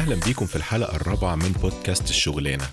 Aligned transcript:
أهلا 0.00 0.14
بيكم 0.14 0.46
في 0.46 0.56
الحلقة 0.56 0.96
الرابعة 0.96 1.34
من 1.34 1.52
بودكاست 1.52 2.10
الشغلانة. 2.10 2.64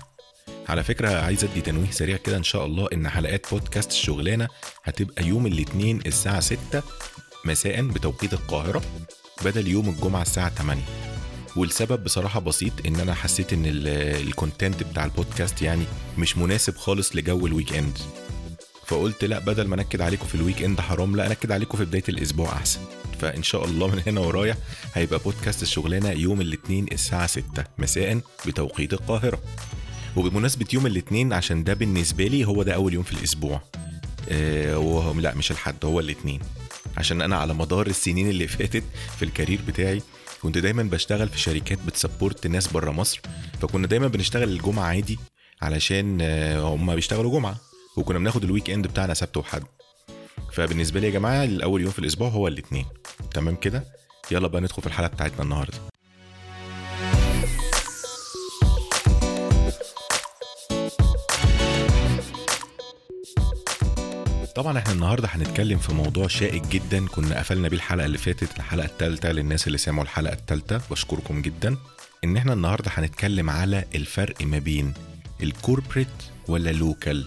على 0.68 0.84
فكرة 0.84 1.08
عايز 1.08 1.44
أدي 1.44 1.60
تنويه 1.60 1.90
سريع 1.90 2.16
كده 2.16 2.36
إن 2.36 2.42
شاء 2.42 2.66
الله 2.66 2.88
إن 2.92 3.08
حلقات 3.08 3.46
بودكاست 3.50 3.90
الشغلانة 3.90 4.48
هتبقى 4.84 5.26
يوم 5.26 5.46
الاثنين 5.46 6.00
الساعة 6.06 6.40
6 6.40 6.58
مساء 7.44 7.82
بتوقيت 7.82 8.32
القاهرة 8.32 8.82
بدل 9.44 9.68
يوم 9.68 9.88
الجمعة 9.88 10.22
الساعة 10.22 10.48
8 10.48 10.82
والسبب 11.56 12.04
بصراحة 12.04 12.40
بسيط 12.40 12.86
إن 12.86 13.00
أنا 13.00 13.14
حسيت 13.14 13.52
إن 13.52 13.62
ال 13.66 13.80
content 13.80 14.82
بتاع 14.82 15.04
البودكاست 15.04 15.62
يعني 15.62 15.84
مش 16.18 16.38
مناسب 16.38 16.76
خالص 16.76 17.16
لجو 17.16 17.46
ال 17.46 17.72
weekend 17.72 17.98
فقلت 18.86 19.24
لا 19.24 19.38
بدل 19.38 19.66
ما 19.66 19.74
أنكد 19.74 20.00
عليكم 20.00 20.26
في 20.26 20.34
ال 20.34 20.62
weekend 20.62 20.80
حرام 20.80 21.16
لا 21.16 21.26
أنكد 21.26 21.52
عليكم 21.52 21.78
في 21.78 21.84
بداية 21.84 22.04
الأسبوع 22.08 22.52
أحسن. 22.52 22.80
فإن 23.18 23.42
شاء 23.42 23.64
الله 23.64 23.86
من 23.86 24.02
هنا 24.06 24.20
ورايح 24.20 24.56
هيبقى 24.94 25.18
بودكاست 25.18 25.62
الشغلانة 25.62 26.10
يوم 26.10 26.40
الاثنين 26.40 26.86
الساعة 26.92 27.26
6 27.26 27.44
مساء 27.78 28.20
بتوقيت 28.46 28.92
القاهرة. 28.92 29.42
وبمناسبة 30.16 30.66
يوم 30.72 30.86
الاثنين 30.86 31.32
عشان 31.32 31.64
ده 31.64 31.74
بالنسبة 31.74 32.24
لي 32.24 32.44
هو 32.44 32.62
ده 32.62 32.74
أول 32.74 32.94
يوم 32.94 33.02
في 33.02 33.12
الأسبوع. 33.12 33.62
آه 34.28 35.14
لا 35.18 35.34
مش 35.34 35.50
الحد 35.50 35.84
هو 35.84 36.00
الاثنين. 36.00 36.40
عشان 36.96 37.22
أنا 37.22 37.36
على 37.36 37.54
مدار 37.54 37.86
السنين 37.86 38.28
اللي 38.28 38.46
فاتت 38.46 38.84
في 39.18 39.24
ال 39.24 39.29
career 39.29 39.60
بتاعي 39.68 40.02
كنت 40.42 40.58
دايما 40.58 40.82
بشتغل 40.82 41.28
في 41.28 41.40
شركات 41.40 41.78
بت 41.86 41.99
support 41.99 42.46
ناس 42.46 42.68
بره 42.68 42.90
مصر. 42.90 43.20
فكنا 43.60 43.86
دايما 43.86 44.06
بنشتغل 44.08 44.48
الجمعة 44.48 44.84
عادي 44.84 45.18
علشان 45.62 46.20
هم 46.60 46.94
بيشتغلوا 46.94 47.32
جمعة. 47.32 47.56
وكنا 47.96 48.18
بناخد 48.18 48.44
ال 48.44 48.70
weekend 48.70 48.86
بتاعنا 48.86 49.14
سبت 49.14 49.36
وحد. 49.36 49.62
فبالنسبة 50.58 51.00
لي 51.00 51.06
يا 51.06 51.12
جماعة 51.12 51.44
الأول 51.44 51.80
يوم 51.82 51.90
في 51.90 51.98
الأسبوع 51.98 52.28
هو 52.28 52.48
الاثنين 52.48 52.84
تمام 53.34 53.56
كده؟ 53.56 53.84
يلا 54.30 54.48
بقى 54.48 54.60
ندخل 54.60 54.82
في 54.82 54.88
الحلقة 54.88 55.08
بتاعتنا 55.08 55.42
النهارده. 55.42 55.78
طبعا 64.56 64.78
إحنا 64.78 64.92
النهارده 64.92 65.28
هنتكلم 65.28 65.78
في 65.78 65.94
موضوع 65.94 66.26
شائك 66.28 66.66
جدا 66.66 67.06
كنا 67.06 67.38
قفلنا 67.38 67.68
بيه 67.68 67.76
الحلقة 67.76 68.04
اللي 68.06 68.18
فاتت 68.18 68.56
الحلقة 68.56 68.84
الثالثه 68.86 69.32
للناس 69.32 69.66
اللي 69.66 69.78
سمعوا 69.78 70.04
الحلقة 70.04 70.32
الثالثه 70.34 70.80
بشكركم 70.90 71.42
جدا. 71.42 71.76
إن 72.24 72.36
إحنا 72.36 72.52
النهارده 72.52 72.90
هنتكلم 72.94 73.50
على 73.50 73.84
الفرق 73.94 74.42
ما 74.42 74.58
بين 74.58 74.94
الكوربريت 75.42 76.08
ولا 76.48 76.70
local 76.72 77.26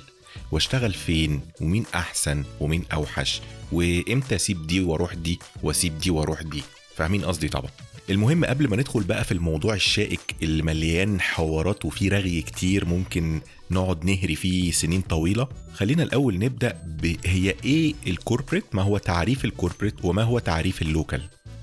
واشتغل 0.51 0.93
فين 0.93 1.41
ومين 1.61 1.85
أحسن 1.95 2.43
ومين 2.59 2.83
أوحش 2.93 3.41
وإمتى 3.71 4.35
اسيب 4.35 4.67
دي 4.67 4.79
وأروح 4.81 5.13
دي 5.13 5.39
وأسيب 5.63 5.97
دي 5.99 6.09
وأروح 6.09 6.41
دي. 6.41 6.63
فاهمين 6.95 7.25
قصدي 7.25 7.49
طبعا. 7.49 7.71
المهم 8.09 8.45
قبل 8.45 8.67
ما 8.69 8.75
ندخل 8.75 9.03
بقى 9.03 9.23
في 9.23 9.31
الموضوع 9.31 9.73
الشائك 9.73 10.35
اللي 10.43 10.63
مليان 10.63 11.21
حوارات 11.21 11.85
وفيه 11.85 12.09
رغي 12.09 12.41
كتير 12.41 12.85
ممكن 12.85 13.41
نقعد 13.71 14.05
نهري 14.05 14.35
فيه 14.35 14.71
سنين 14.71 15.01
طويلة 15.01 15.47
خلينا 15.73 16.03
الأول 16.03 16.39
نبدأ 16.39 16.77
هي 17.25 17.55
إيه 17.65 17.93
ال 18.07 18.13
corporate 18.13 18.63
ما 18.73 18.81
هو 18.81 18.97
تعريف 18.97 19.45
ال 19.45 19.51
corporate 19.51 20.05
وما 20.05 20.23
هو 20.23 20.39
تعريف 20.39 20.81
ال 20.81 20.87
local؟ 20.87 21.21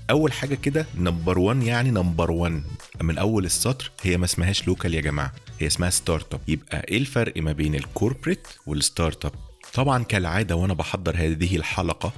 أول 0.09 0.31
حاجة 0.33 0.55
كده 0.55 0.85
number 0.97 1.39
1 1.39 1.63
يعني 1.63 1.91
number 1.91 2.31
1 2.31 2.63
من 3.01 3.17
أول 3.17 3.45
السطر 3.45 3.91
هي 4.01 4.17
ما 4.17 4.25
اسمهاش 4.25 4.67
local 4.67 4.93
يا 4.93 5.01
جماعة 5.01 5.33
هي 5.59 5.67
اسمها 5.67 5.89
startup 5.89 6.41
يبقى 6.47 6.83
إيه 6.87 6.97
الفرق 6.97 7.37
ما 7.37 7.51
بين 7.51 7.75
ال 7.75 7.81
corporate 7.81 8.35
وال 8.35 8.47
startup 8.67 9.31
طبعا 9.73 10.03
كالعادة 10.03 10.55
وأنا 10.55 10.73
بحضر 10.73 11.15
هذه 11.17 11.55
الحلقة 11.55 12.13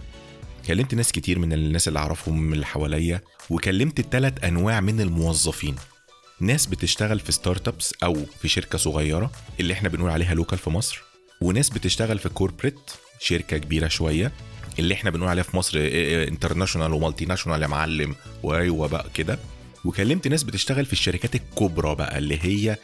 كلمت 0.68 0.96
ناس 0.96 1.12
كتير 1.12 1.40
من 1.40 1.54
الناس 1.54 1.88
اللي 1.88 2.00
أعرفهم 2.00 2.42
من 2.42 2.54
اللي 2.54 2.66
حواليا 2.66 3.22
وكلمت 3.50 4.00
الثلاث 4.00 4.44
أنواع 4.44 4.80
من 4.80 5.02
الموظفين. 5.02 5.76
ناس 6.40 6.66
بتشتغل 6.66 7.20
في 7.20 7.32
startups 7.32 7.94
أو 8.04 8.18
في 8.42 8.48
شركة 8.48 8.78
صغيرة 8.78 9.32
اللي 9.60 9.74
إحنا 9.74 9.90
بنقول 9.90 10.10
عليها 10.10 10.34
local 10.34 10.58
في 10.58 10.70
مصر 10.70 11.02
وناس 11.42 11.70
بتشتغل 11.70 12.20
في 12.20 12.30
corporate 12.30 12.80
شركة 13.22 13.58
كبيرة 13.58 13.88
شوية 13.88 14.32
اللي 14.80 14.94
إحنا 14.94 15.10
بنقول 15.10 15.30
عليها 15.30 15.44
في 15.44 15.58
مصر 15.58 15.78
international 16.28 16.94
و 16.94 17.26
multinational 17.26 17.62
يا 17.62 17.68
معلم 17.68 18.16
وأيوة 18.44 18.88
بقى 18.88 19.06
كده. 19.14 19.40
وكلمت 19.86 20.28
ناس 20.28 20.44
بتشتغل 20.44 20.86
في 20.86 20.94
الشركات 20.94 21.36
الكبرى 21.36 21.96
بقى 21.96 22.18
اللي 22.18 22.40
هي 22.42 22.78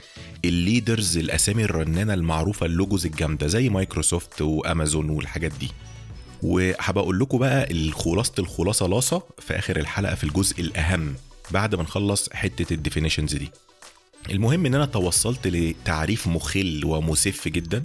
ال 0.46 0.55
leaders 0.55 1.18
الأسامي 1.18 1.64
الرنانة 1.64 2.14
المعروفة 2.14 2.66
ال 2.66 2.72
logos 2.72 3.06
الجامدة 3.06 3.48
زي 3.48 3.70
مايكروسوفت 3.70 4.42
وأمازون 4.42 5.10
والحاجات 5.10 5.52
دي. 5.60 5.72
وهبقى 6.44 7.04
أقول 7.04 7.20
لكم 7.20 7.38
بقى 7.38 7.72
الخلاصة 7.72 8.34
الخلاصة 8.40 8.88
لاصة 8.88 9.22
في 9.40 9.54
آخر 9.60 9.78
الحلقة 9.78 10.16
في 10.16 10.24
الجزء 10.24 10.62
الأهم 10.62 11.16
بعد 11.52 11.76
ما 11.76 11.84
نخلص 11.84 12.30
حتة 12.34 12.74
ال 12.74 12.79
definitions 12.79 13.36
دي. 13.36 13.52
المهم 14.30 14.66
إن 14.66 14.76
أنا 14.76 14.86
توصلت 14.86 15.48
لتعريف 15.48 16.28
مخل 16.28 16.82
ومسف 16.86 17.48
جدا. 17.48 17.84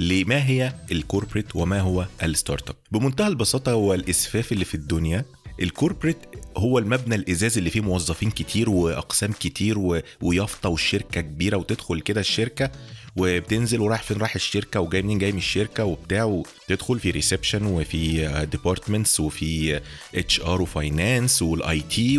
لما 0.00 0.46
هي 0.46 0.72
ال 0.92 0.98
corporate 0.98 1.56
وما 1.56 1.80
هو 1.80 2.06
ال 2.22 2.68
startup 2.70 2.76
بمنتهى 2.92 3.26
البساطة 3.26 3.74
والإسفاف 3.74 4.52
اللي 4.52 4.64
في 4.64 4.74
الدنيا 4.74 5.24
ال 5.62 5.67
corporate 5.67 6.16
هو 6.56 6.78
المبنى 6.78 7.14
الإزاز 7.14 7.58
اللي 7.58 7.70
فيه 7.70 7.80
موظفين 7.80 8.30
كتير 8.30 8.70
وأقسام 8.70 9.32
كتير 9.32 9.78
و... 9.78 10.00
ويافطة 10.22 10.68
والشركة 10.68 11.20
كبيرة 11.20 11.56
وتدخل 11.56 12.00
كده 12.00 12.20
الشركة 12.20 12.70
وبتنزل 13.16 13.80
ورايح 13.80 14.02
فين؟ 14.02 14.16
رايح 14.16 14.34
الشركة 14.34 14.80
وجاي 14.80 15.02
منين؟ 15.02 15.18
جاي 15.18 15.32
من 15.32 15.38
الشركة 15.38 15.84
وبتاع 15.84 16.24
وتدخل 16.24 17.00
في 17.00 17.10
reception 17.10 17.66
وفي 17.66 18.26
departments 18.52 19.20
وفي 19.20 19.80
HR 20.14 20.62
و 20.62 20.72
finance 20.72 21.42
وال 21.42 21.80
IT 21.80 22.18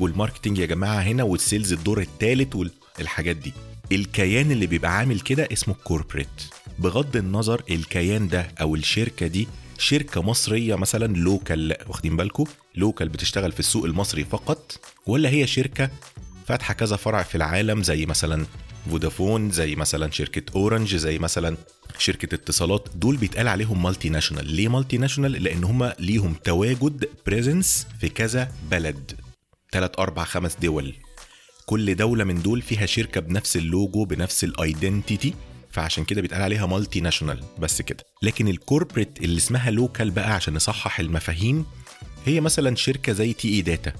وال 0.00 0.10
marketing 0.10 0.58
يا 0.58 0.66
جماعة 0.66 1.00
هنا 1.00 1.22
وال 1.22 1.36
sales 1.36 1.72
الدور 1.72 2.00
الثالث 2.00 2.56
والحاجات 2.98 3.36
دي. 3.36 3.52
الكيان 3.92 4.50
اللي 4.50 4.66
بيبقى 4.66 4.96
عامل 4.98 5.20
كده 5.20 5.48
اسمه 5.52 5.74
ال 5.74 5.79
corporate 5.79 6.28
بغض 6.80 7.16
النظر 7.16 7.62
الكيان 7.70 8.28
ده 8.28 8.48
أو 8.60 8.74
الشركة 8.74 9.26
دي 9.26 9.48
شركة 9.78 10.22
مصرية 10.22 10.74
مثلا 10.74 11.16
local 11.16 11.76
واخدين 11.86 12.16
بالكم 12.16 12.44
local 12.74 13.08
بتشتغل 13.08 13.52
في 13.52 13.60
السوق 13.60 13.84
المصري 13.84 14.24
فقط؟ 14.24 14.78
ولا 15.06 15.28
هي 15.28 15.46
شركة 15.46 15.90
فاتحة 16.46 16.74
كذا 16.74 16.96
فرع 16.96 17.22
في 17.22 17.34
العالم 17.34 17.82
زي 17.82 18.06
مثلا 18.06 18.46
فودافون 18.90 19.50
زي 19.50 19.76
مثلا 19.76 20.10
شركة 20.10 20.42
اورنج 20.56 20.96
زي 20.96 21.18
مثلا 21.18 21.56
شركة 21.98 22.34
اتصالات؟ 22.34 22.88
دول 22.94 23.16
بيتقال 23.16 23.48
عليهم 23.48 23.82
multinational 23.82 24.46
ليه 24.46 24.68
multinational 24.68 25.32
لأن 25.42 25.64
هم 25.64 25.92
ليهم 25.98 26.34
تواجد 26.44 27.08
presence 27.26 27.86
في 28.00 28.08
كذا 28.08 28.52
بلد. 28.70 29.12
3 29.72 30.02
4 30.02 30.24
5 30.24 30.56
دول. 30.62 30.94
كل 31.66 31.94
دولة 31.94 32.24
من 32.24 32.42
دول 32.42 32.62
فيها 32.62 32.86
شركة 32.86 33.20
بنفس 33.20 33.56
اللوجو 33.56 34.04
بنفس 34.04 34.44
ال 34.44 34.54
identity 34.54 35.34
فعشان 35.70 36.04
كده 36.04 36.20
بيتقال 36.20 36.42
عليها 36.42 36.66
multinational 36.66 37.44
بس 37.58 37.82
كده. 37.82 38.04
لكن 38.22 38.48
ال 38.48 38.55
corporate 38.55 39.18
اللي 39.22 39.36
اسمها 39.36 39.70
local 39.70 40.10
بقى 40.10 40.32
عشان 40.32 40.54
نصحح 40.54 41.00
المفاهيم 41.00 41.66
هي 42.26 42.40
مثلا 42.40 42.76
شركة 42.76 43.12
زي 43.12 43.32
TE 43.32 43.48
Data 43.48 43.92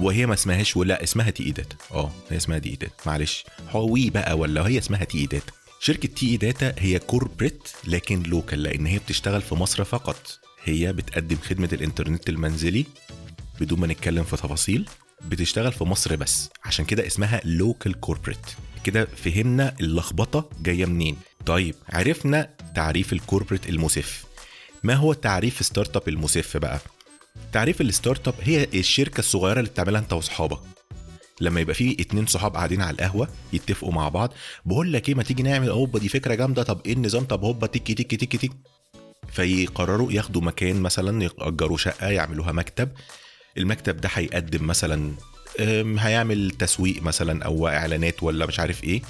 وهي 0.00 0.26
ما 0.26 0.34
اسمهاش 0.34 0.76
ولا 0.76 1.02
اسمها 1.02 1.30
TE 1.30 1.42
Data 1.44 1.76
آه 1.92 2.10
هي 2.30 2.36
اسمها 2.36 2.58
TE 2.58 2.68
Data 2.70 2.94
معلش. 3.06 3.44
هوي 3.70 4.10
بقى 4.10 4.38
ولا 4.38 4.66
هي 4.68 4.78
اسمها 4.78 5.04
TE 5.04 5.18
Data 5.18 5.52
شركة 5.80 6.08
TE 6.08 6.26
Data 6.30 6.74
هي 6.78 6.98
corporate 6.98 7.68
لكن 7.84 8.22
local 8.22 8.62
لأن 8.62 8.86
هي 8.86 8.98
بتشتغل 8.98 9.42
في 9.42 9.54
مصر 9.54 9.84
فقط. 9.84 10.38
هي 10.64 10.92
بتقدم 10.92 11.36
خدمة 11.36 11.68
الإنترنت 11.72 12.28
المنزلي 12.28 12.84
بدون 13.60 13.80
ما 13.80 13.86
نتكلم 13.86 14.24
في 14.24 14.36
تفاصيل. 14.36 14.88
بتشتغل 15.24 15.72
في 15.72 15.84
مصر 15.84 16.16
بس. 16.16 16.50
عشان 16.64 16.84
كده 16.84 17.06
اسمها 17.06 17.40
local 17.44 18.00
corporate 18.00 18.38
كده 18.88 19.04
فهمنا 19.04 19.74
اللخبطة 19.80 20.50
جاية 20.62 20.86
منين. 20.86 21.16
طيب 21.46 21.74
عرفنا 21.88 22.50
تعريف 22.74 23.12
ال 23.12 23.18
corporate 23.18 23.68
المسف. 23.68 24.24
ما 24.82 24.94
هو 24.94 25.12
تعريف 25.12 25.64
startup 25.64 26.08
المسف 26.08 26.56
بقى؟ 26.56 26.80
تعريف 27.52 27.80
ال 27.80 28.28
startup 28.28 28.34
هي 28.40 28.64
الشركة 28.74 29.18
الصغيرة 29.18 29.58
اللي 29.58 29.70
بتعملها 29.70 30.00
انت 30.00 30.12
واصحابك. 30.12 30.58
لما 31.40 31.60
يبقى 31.60 31.74
في 31.74 31.96
اتنين 32.00 32.26
صحاب 32.26 32.54
قاعدين 32.56 32.82
على 32.82 32.94
القهوة 32.94 33.28
يتفقوا 33.52 33.92
مع 33.92 34.08
بعض 34.08 34.32
بقول 34.64 34.92
لك 34.92 35.08
إيه 35.08 35.14
ما 35.14 35.22
تيجي 35.22 35.42
نعمل 35.42 35.70
هوبا 35.70 35.98
دي 35.98 36.08
فكرة 36.08 36.34
جامدة 36.34 36.62
طب 36.62 36.80
إيه 36.86 36.92
النظام؟ 36.92 37.24
طب 37.24 37.44
هوبا 37.44 37.66
تيكي 37.66 37.94
تيكي 37.94 38.16
تيكي 38.16 38.38
تيكي 38.38 38.56
فيقرروا 39.32 40.12
ياخدوا 40.12 40.42
مكان 40.42 40.80
مثلا 40.80 41.22
يأجروا 41.24 41.76
شقة 41.76 42.08
يعملوها 42.08 42.52
مكتب. 42.52 42.88
المكتب 43.58 43.96
ده 43.96 44.08
هيقدم 44.12 44.66
مثلا 44.66 45.12
هيعمل 45.98 46.50
تسويق 46.50 47.02
مثلا 47.02 47.44
أو 47.44 47.68
إعلانات 47.68 48.22
ولا 48.22 48.46
مش 48.46 48.60
عارف 48.60 48.84
إيه. 48.84 49.02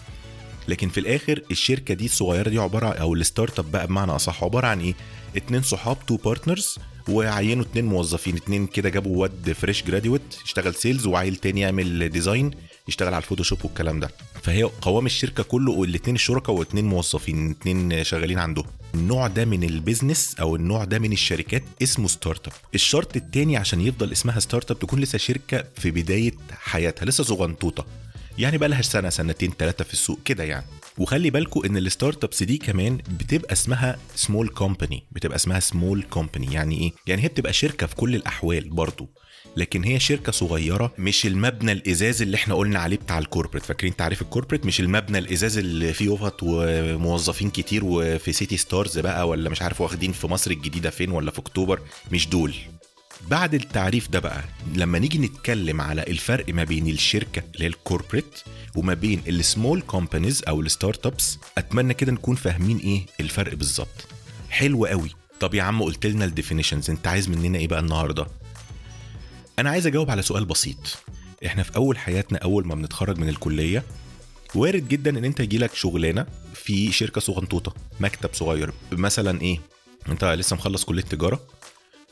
لكن 0.68 0.88
في 0.88 1.00
الآخر 1.00 1.42
الشركة 1.50 1.94
دي 1.94 2.04
الصغيرة 2.04 2.48
دي 2.48 2.58
عبارة 2.58 2.86
أو 2.88 3.14
ال 3.14 3.58
startup 3.58 3.70
بقى 3.72 3.86
بمعنى 3.86 4.12
أصح 4.12 4.44
عبارة 4.44 4.66
عن 4.66 4.80
إيه؟ 4.80 4.94
اتنين 5.36 5.62
صحاب 5.62 5.96
two 6.06 6.16
partners 6.16 6.78
وعينوا 7.08 7.64
اتنين 7.64 7.84
موظفين 7.84 8.36
اتنين 8.36 8.66
كده 8.66 8.88
جابوا 8.88 9.16
واد 9.16 9.52
fresh 9.52 9.82
graduate 9.84 10.22
يشتغل 10.44 10.74
sales 10.74 11.06
وعيل 11.06 11.36
تاني 11.36 11.60
يعمل 11.60 12.08
design 12.08 12.50
يشتغل 12.88 13.14
على 13.14 13.22
ال 13.22 13.26
Photoshop 13.26 13.58
والكلام 13.64 14.00
ده. 14.00 14.10
فهي 14.42 14.62
قوام 14.62 15.06
الشركة 15.06 15.42
كله 15.42 15.72
والاتنين 15.72 16.14
الشركاء 16.14 16.56
واتنين 16.56 16.84
موظفين 16.84 17.50
اتنين 17.50 18.04
شغالين 18.04 18.38
عندهم 18.38 18.64
النوع 18.94 19.26
ده 19.26 19.44
من 19.44 19.64
ال 19.64 19.72
business 19.72 20.34
أو 20.40 20.56
النوع 20.56 20.84
ده 20.84 20.98
من 20.98 21.12
الشركات 21.12 21.62
اسمه 21.82 22.08
startup 22.08 22.52
الشرط 22.74 23.16
التاني 23.16 23.56
عشان 23.56 23.80
يفضل 23.80 24.12
اسمها 24.12 24.40
startup 24.40 24.78
تكون 24.78 25.00
لسه 25.00 25.18
شركة 25.18 25.64
في 25.76 25.90
بداية 25.90 26.34
حياتها 26.50 27.06
لسه 27.06 27.24
صغنطوطة. 27.24 27.86
يعني 28.38 28.58
بقى 28.58 28.68
لها 28.68 28.82
سنة 28.82 29.08
سنتين 29.10 29.52
ثلاثة 29.58 29.84
في 29.84 29.92
السوق 29.92 30.18
كده 30.24 30.44
يعني. 30.44 30.66
وخلي 30.98 31.30
بالكم 31.30 31.64
إن 31.64 31.76
ال 31.76 32.24
startups 32.24 32.42
دي 32.42 32.58
كمان 32.58 32.96
بتبقى 32.96 33.52
اسمها 33.52 33.98
small 34.14 34.48
company 34.48 35.04
بتبقى 35.12 35.36
اسمها 35.36 35.60
small 35.60 36.02
company 36.02 36.52
يعني 36.54 36.78
إيه؟ 36.80 36.92
يعني 37.06 37.22
هي 37.24 37.28
بتبقى 37.28 37.52
شركة 37.52 37.86
في 37.86 37.94
كل 37.94 38.14
الأحوال 38.14 38.68
برضو 38.70 39.08
لكن 39.56 39.84
هي 39.84 40.00
شركة 40.00 40.32
صغيرة 40.32 40.92
مش 40.98 41.26
المبنى 41.26 41.72
الإزاز 41.72 42.22
اللي 42.22 42.34
إحنا 42.36 42.54
قلنا 42.54 42.78
عليه 42.78 42.96
بتاع 42.96 43.18
ال 43.18 43.23
corporate 43.23 43.64
فاكرين 43.64 43.96
تعريف 43.96 44.22
ال 44.22 44.27
corporate 44.27 44.66
مش 44.66 44.80
المبنى 44.80 45.18
الإزاز 45.18 45.58
اللي 45.58 45.92
فيه 45.92 46.04
يوفط 46.04 46.40
وموظفين 46.42 47.50
كتير 47.50 47.84
وفي 47.84 48.32
City 48.32 48.56
Stars 48.56 48.98
بقى 48.98 49.28
ولا 49.28 49.50
مش 49.50 49.62
عارف 49.62 49.80
واخدين 49.80 50.12
في 50.12 50.26
مصر 50.26 50.50
الجديدة 50.50 50.90
فين 50.90 51.10
ولا 51.10 51.30
في 51.30 51.38
أكتوبر؟ 51.38 51.80
مش 52.12 52.28
دول. 52.28 52.54
بعد 53.26 53.54
التعريف 53.54 54.08
ده 54.10 54.18
بقى 54.18 54.44
لما 54.74 54.98
نيجي 54.98 55.18
نتكلم 55.18 55.80
على 55.80 56.02
الفرق 56.02 56.54
ما 56.54 56.64
بين 56.64 56.88
الشركة 56.88 57.42
اللي 57.54 57.64
هي 57.64 57.68
ال 57.68 57.75
corporate 57.75 58.40
وما 58.76 58.94
بين 58.94 59.22
ال 59.28 59.37
small 59.37 59.80
companies 59.82 60.42
أو 60.48 60.60
ال 60.60 61.06
startups 61.06 61.38
أتمنى 61.58 61.94
كده 61.94 62.12
نكون 62.12 62.36
فاهمين 62.36 62.78
إيه 62.78 63.06
الفرق 63.20 63.54
بالظبط. 63.54 64.06
حلو 64.50 64.86
قوي. 64.86 65.10
طب 65.40 65.54
يا 65.54 65.62
عم 65.62 65.82
قلت 65.82 66.06
لنا 66.06 66.24
ال 66.24 66.30
definitions 66.30 66.90
أنت 66.90 67.06
عايز 67.06 67.28
مننا 67.28 67.58
إيه 67.58 67.68
بقى 67.68 67.80
النهارده؟ 67.80 68.26
أنا 69.58 69.70
عايز 69.70 69.86
أجاوب 69.86 70.10
على 70.10 70.22
سؤال 70.22 70.44
بسيط. 70.44 70.98
إحنا 71.46 71.62
في 71.62 71.76
أول 71.76 71.98
حياتنا 71.98 72.38
أول 72.38 72.66
ما 72.66 72.74
بنتخرج 72.74 73.18
من 73.18 73.28
الكلية 73.28 73.82
وارد 74.54 74.88
جدا 74.88 75.18
إن 75.18 75.24
أنت 75.24 75.40
يجيلك 75.40 75.74
شغلانة 75.74 76.26
في 76.54 76.92
شركة 76.92 77.20
صغنطوطة 77.20 77.74
مكتب 78.00 78.30
صغير. 78.32 78.72
مثلا 78.92 79.40
إيه؟ 79.40 79.60
أنت 80.08 80.24
لسه 80.24 80.56
مخلص 80.56 80.84
كلية 80.84 81.02
تجارة؟ 81.02 81.40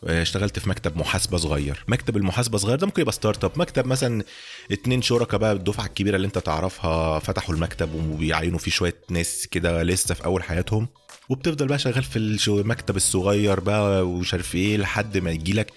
اشتغلت 0.05 0.59
في 0.59 0.69
مكتب 0.69 0.97
محاسبة 0.97 1.37
صغير. 1.39 1.85
مكتب 1.89 2.17
المحاسبة 2.17 2.59
صغير 2.59 2.79
ده 2.79 2.87
ممكن 2.87 3.03
يبقى 3.03 3.13
startup 3.13 3.53
مكتب 3.57 3.87
مثلا 3.87 4.25
اتنين 4.73 5.03
شركاء 5.03 5.41
بقى 5.41 5.53
الدفعة 5.53 5.87
الكبيرة 5.87 6.17
اللي 6.17 6.27
انت 6.27 6.39
تعرفها 6.39 7.19
فتحوا 7.19 7.55
المكتب 7.55 7.95
وبيعينوا 7.95 8.59
فيه 8.59 8.71
شوية 8.71 8.95
ناس 9.11 9.47
كده 9.51 9.83
لسه 9.83 10.15
في 10.15 10.25
أول 10.25 10.43
حياتهم. 10.43 10.89
وبتفضل 11.29 11.67
بقى 11.67 11.79
شغال 11.79 12.05
في 12.05 12.17
المكتب 12.49 12.97
الصغير 12.97 13.61
بقى 13.61 14.07
ومش 14.07 14.33
عارف 14.35 14.55
إيه 14.55 14.77
لحد 14.77 15.19
ما 15.19 15.31
يجيلك 15.31 15.73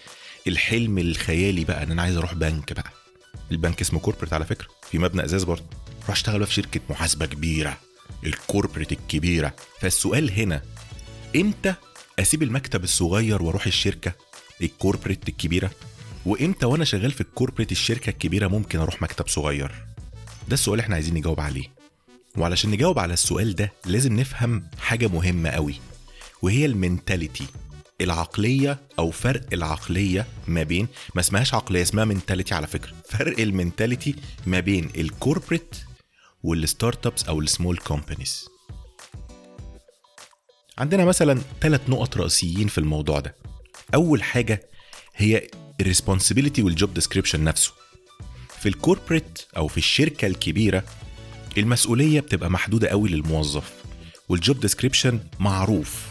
الحلم 0.48 0.98
الخيالي 0.98 1.64
بقى 1.64 1.84
إن 1.84 1.92
أنا 1.92 2.02
عايز 2.02 2.18
أروح 2.18 2.34
بنك 2.34 2.74
بقى. 2.74 2.92
البنك 3.52 3.82
اسمه 3.82 4.00
corporate 4.00 4.34
على 4.34 4.46
فكرة. 4.46 4.68
في 4.92 4.98
مبنى 4.98 5.26
أزاز 5.26 5.44
برضه. 5.44 5.64
أروح 5.98 6.10
اشتغل 6.10 6.38
بقى 6.40 6.48
في 6.48 6.54
شركة 6.54 6.80
محاسبة 6.90 7.26
كبيرة. 7.26 7.78
ال 8.26 8.32
corporate 8.32 8.92
الكبيرة. 8.92 9.54
فالسؤال 9.80 10.32
هنا 10.32 10.62
إمتى 11.36 11.74
أسيب 12.20 12.44
المكتب 12.44 12.84
الصغير 12.84 13.44
وأروح 13.44 13.66
الشركة 13.68 14.14
ال 14.62 14.68
corporate 14.68 15.30
الكبيرة. 15.30 15.72
وإمتى 16.26 16.66
وأنا 16.66 16.86
شغال 16.86 17.12
في 17.12 17.22
ال 17.22 17.27
corporate 17.27 17.72
الشركة 17.72 18.10
الكبيرة 18.10 18.48
ممكن 18.48 18.80
أروح 18.80 19.02
مكتب 19.02 19.28
صغير؟ 19.28 19.72
ده 20.48 20.54
السؤال 20.54 20.80
إحنا 20.80 20.96
عايزين 20.96 21.14
نجاوب 21.14 21.40
عليه. 21.40 21.64
وعلشان 22.38 22.72
نجاوب 22.72 23.00
على 23.00 23.14
السؤال 23.14 23.56
ده 23.56 23.72
لازم 23.86 24.20
نفهم 24.20 24.64
حاجة 24.80 25.08
مهمة 25.08 25.50
قوي 25.50 25.76
وهي 26.42 26.66
ال 26.66 26.74
mentality 26.74 27.46
العقلية 28.02 28.80
أو 29.00 29.12
فرق 29.12 29.42
العقلية 29.54 30.26
ما 30.48 30.64
بين 30.64 30.88
ما 31.16 31.22
اسمهاش 31.22 31.54
عقلية 31.54 31.82
اسمها 31.82 32.06
mentality 32.06 32.56
على 32.56 32.68
فكرة. 32.68 32.92
فرق 33.10 33.40
ال 33.40 33.47
mentality 33.47 34.16
ما 34.46 34.60
بين 34.60 34.90
ال 34.98 35.04
corporate 35.04 35.63
وال 35.63 35.76
startups 36.44 37.24
أو 37.24 37.40
ال 37.42 37.48
small 37.48 37.78
companies 37.78 38.49
عندنا 40.80 41.06
مثلا 41.06 41.42
ثلاث 41.62 41.82
نقط 41.90 42.18
رئيسيين 42.18 42.68
في 42.68 42.78
الموضوع 42.78 43.20
ده. 43.20 43.36
أول 43.96 44.24
حاجة 44.24 44.62
هي 45.16 45.48
ال 45.82 45.87
responsibility 45.87 46.62
وال 46.62 46.74
job 46.74 46.94
description 46.94 47.44
نفسه. 47.44 47.72
في 48.60 48.70
ال 48.70 48.77
corporate 48.77 49.40
أو 49.58 49.68
في 49.68 49.78
الشركة 49.78 50.26
الكبيرة 50.28 50.84
المسؤولية 51.58 52.20
بتبقى 52.20 52.52
محدودة 52.52 52.88
قوي 52.88 53.10
للموظف 53.10 53.74
وال 54.30 54.42
job 54.42 54.60
description 54.60 55.20
معروف. 55.40 56.06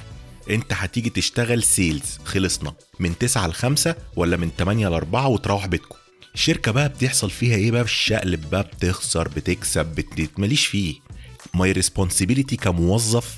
أنت 0.50 0.72
هتيجي 0.72 1.10
تشتغل 1.10 1.62
sales 1.62 2.18
خلصنا 2.24 2.72
من 3.00 3.18
9 3.18 3.46
ل 3.46 3.52
5 3.54 3.94
ولا 4.16 4.36
من 4.36 4.50
8 4.58 4.88
ل 4.88 4.92
4 4.92 5.28
وتروح 5.28 5.66
بيتكم. 5.66 5.96
الشركة 6.34 6.72
بقى 6.72 6.88
بتحصل 6.88 7.30
فيها 7.30 7.56
إيه 7.56 7.70
بقى؟ 7.70 7.82
الشقلب 7.82 8.50
بقى 8.50 8.62
بتخسر 8.62 9.28
بتكسب 9.28 9.86
بت... 9.86 10.30
ماليش 10.38 10.66
فيه. 10.66 10.94
my 11.54 11.72
responsibility 11.72 12.56
كموظف 12.56 13.36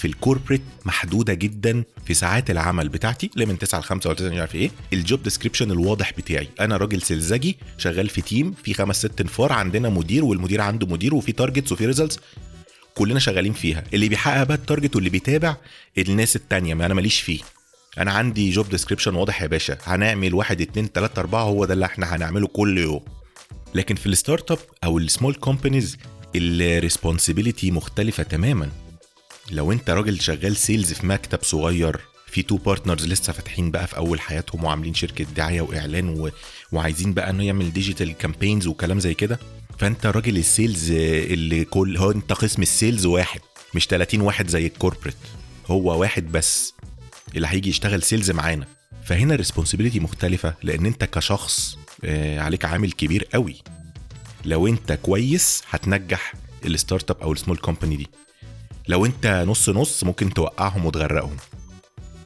في 0.00 0.06
ال 0.06 0.12
corporate 0.12 0.62
محدودة 0.84 1.34
جدا 1.34 1.84
في 2.06 2.14
ساعات 2.14 2.50
العمل 2.50 2.88
بتاعتي. 2.88 3.30
اللي 3.34 3.46
من 3.46 3.58
9 3.58 3.80
ل 3.80 3.82
5 3.82 4.08
ولا 4.10 4.18
9 4.18 4.30
مش 4.30 4.38
عارف 4.38 4.54
إيه. 4.54 4.70
ال 4.92 5.00
job 5.00 5.22
description 5.22 5.70
الواضح 5.70 6.12
بتاعي. 6.18 6.48
أنا 6.60 6.76
راجل 6.76 7.02
sales 7.02 7.41
جي 7.41 7.56
شغال 7.78 8.08
في 8.08 8.20
team 8.22 8.54
في 8.64 8.74
خمس 8.74 8.96
ست 8.98 9.22
نفار 9.22 9.52
عندنا 9.52 9.88
مدير 9.88 10.24
والمدير 10.24 10.60
عنده 10.60 10.86
مدير 10.86 11.14
وفي 11.14 11.32
targets 11.32 11.72
وفي 11.72 11.86
results 11.86 12.18
كلنا 12.94 13.18
شغالين 13.18 13.52
فيها. 13.52 13.84
اللي 13.94 14.08
بيحقق 14.08 14.42
بقى 14.42 14.56
ال 14.56 14.62
target 14.62 14.96
واللي 14.96 15.10
بيتابع 15.10 15.56
الناس 15.98 16.36
التانية 16.36 16.74
ما 16.74 16.86
أنا 16.86 16.94
ماليش 16.94 17.20
فيه. 17.20 17.40
أنا 17.98 18.12
عندي 18.12 18.50
job 18.50 18.68
description 18.68 19.14
واضح 19.14 19.42
يا 19.42 19.46
باشا. 19.46 19.78
هنعمل 19.84 20.34
واحد 20.34 20.60
اتنين 20.60 20.92
تلاتة 20.92 21.20
أربعة 21.20 21.42
هو 21.42 21.64
ده 21.64 21.74
اللي 21.74 21.84
إحنا 21.86 22.16
هنعمله 22.16 22.46
كل 22.46 22.78
يوم. 22.78 23.00
لكن 23.74 23.94
في 23.94 24.06
ال 24.06 24.50
startup 24.50 24.58
أو 24.84 24.98
ال 24.98 25.04
small 25.04 25.34
companies 25.34 25.96
ال 26.36 26.45
responsibility 26.45 27.70
مختلفة 27.70 28.22
تماما. 28.22 28.68
لو 29.50 29.72
انت 29.72 29.90
راجل 29.90 30.20
شغال 30.20 30.56
sales 30.56 30.92
في 30.92 31.06
مكتب 31.06 31.38
صغير 31.42 32.00
في 32.26 32.42
two 32.42 32.56
partners 32.56 33.06
لسه 33.06 33.32
فاتحين 33.32 33.70
بقى 33.70 33.86
في 33.86 33.96
أول 33.96 34.20
حياتهم 34.20 34.64
وعاملين 34.64 34.94
شركة 34.94 35.24
دعاية 35.24 35.60
وإعلان 35.60 36.08
و... 36.08 36.30
وعايزين 36.72 37.14
بقى 37.14 37.30
إنه 37.30 37.44
يعمل 37.44 37.72
digital 37.72 38.12
campaigns 38.16 38.66
وكلام 38.66 39.00
زي 39.00 39.14
كده 39.14 39.38
فأنت 39.78 40.06
راجل 40.06 40.36
ال 40.36 40.45
sales 40.45 40.90
اللي 40.90 41.64
كل 41.64 41.96
هو 41.96 42.10
أنت 42.10 42.32
قسم 42.32 42.62
ال 42.62 42.69
sales 42.69 43.06
واحد 43.06 43.40
مش 43.74 43.86
30 43.86 44.20
واحد 44.20 44.48
زي 44.48 44.66
ال 44.66 44.71
corporate 44.71 45.16
هو 45.66 46.00
واحد 46.00 46.32
بس 46.32 46.72
اللي 47.36 47.46
هيجي 47.48 47.68
يشتغل 47.68 48.02
sales 48.02 48.30
معانا. 48.30 48.66
فهنا 49.04 49.34
ال 49.34 49.38
responsibility 49.38 50.00
مختلفة 50.00 50.54
لأن 50.62 50.86
أنت 50.86 51.04
كشخص 51.04 51.78
عليك 52.38 52.64
عامل 52.64 52.92
كبير 52.92 53.24
قوي. 53.34 53.56
لو 54.44 54.66
أنت 54.66 54.92
كويس 54.92 55.62
هتنجح 55.70 56.34
ال 56.66 57.10
startup 57.10 57.20
أو 57.22 57.32
ال 57.32 57.36
small 57.36 57.56
company 57.56 57.96
دي. 57.96 58.06
لو 58.90 59.06
انت 59.06 59.44
نص 59.48 59.68
نص 59.68 60.04
ممكن 60.04 60.34
توقعهم 60.34 60.86
وتغرقهم. 60.86 61.36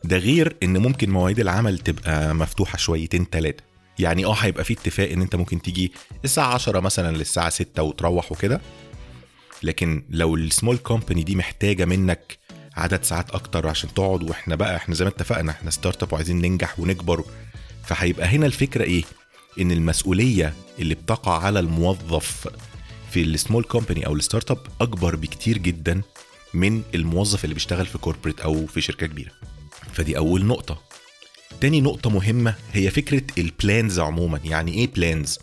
ده 0.04 0.16
غير 0.16 0.56
إن 0.62 0.78
ممكن 0.78 1.11
مواعيد 1.11 1.40
العمل 1.40 1.78
تبقى 1.78 2.35
مفتوحة 2.35 2.78
شويتين 2.78 3.26
ثلاثة 3.33 3.62
يعني 3.99 4.25
آه 4.25 4.35
هيبقى 4.35 4.64
في 4.64 4.73
اتفاق 4.73 5.11
إن 5.11 5.23
أنت 5.23 5.37
ممكن 5.37 5.62
تيجي 5.62 5.92
الساعة 6.25 6.54
10 6.54 6.80
مثلا 6.80 7.16
للساعة 7.16 7.50
6 7.50 7.83
وتروح 7.83 8.33
وكده. 8.33 8.61
لكن 9.62 10.04
لو 10.11 10.37
ال 10.37 10.43
small 10.43 10.76
company 10.76 11.23
دي 11.23 11.37
محتاجة 11.37 11.85
منك 11.85 12.38
عدد 12.76 13.02
ساعات 13.02 13.30
أكتر 13.30 13.68
عشان 13.68 13.94
تقعد 13.94 14.23
وإحنا 14.23 14.54
بقى 14.56 14.76
إحنا 14.76 14.94
زي 14.94 15.04
ما 15.04 15.11
اتفقنا 15.11 15.50
إحنا 15.52 15.71
startup 15.71 16.12
وعايزين 16.12 16.40
ننجح 16.40 16.80
ونكبر. 16.80 17.25
فهيبقى 17.85 18.26
هنا 18.26 18.47
الفكرة 18.47 18.85
إيه؟ 18.85 19.02
إن 19.61 19.73
المسؤولية 19.73 20.54
اللي 20.78 20.94
بتقع 20.94 21.38
على 21.44 21.61
الموظف 21.61 22.49
في 23.11 23.23
ال 23.23 23.29
small 23.29 23.64
company 23.64 24.06
أو 24.06 24.14
ال 24.14 24.50
startup 24.50 24.59
أكبر 24.80 25.16
بكتير 25.16 25.59
جدا. 25.59 26.02
من 26.54 26.82
الموظف 26.94 27.44
اللي 27.44 27.54
بيشتغل 27.54 27.87
في 27.87 27.99
corporate 27.99 28.40
أو 28.40 28.66
في 28.66 28.80
شركة 28.80 29.06
كبيرة. 29.06 29.30
فدي 29.92 30.16
أول 30.16 30.44
نقطة. 30.44 30.82
تاني 31.61 31.80
نقطة 31.80 32.11
مهمة 32.11 32.54
هي 32.73 32.90
فكرة 32.90 33.23
ال 33.38 33.49
plans 33.49 33.99
عموما. 33.99 34.40
يعني 34.44 34.75
إيه 34.75 34.87
plans 34.92 35.38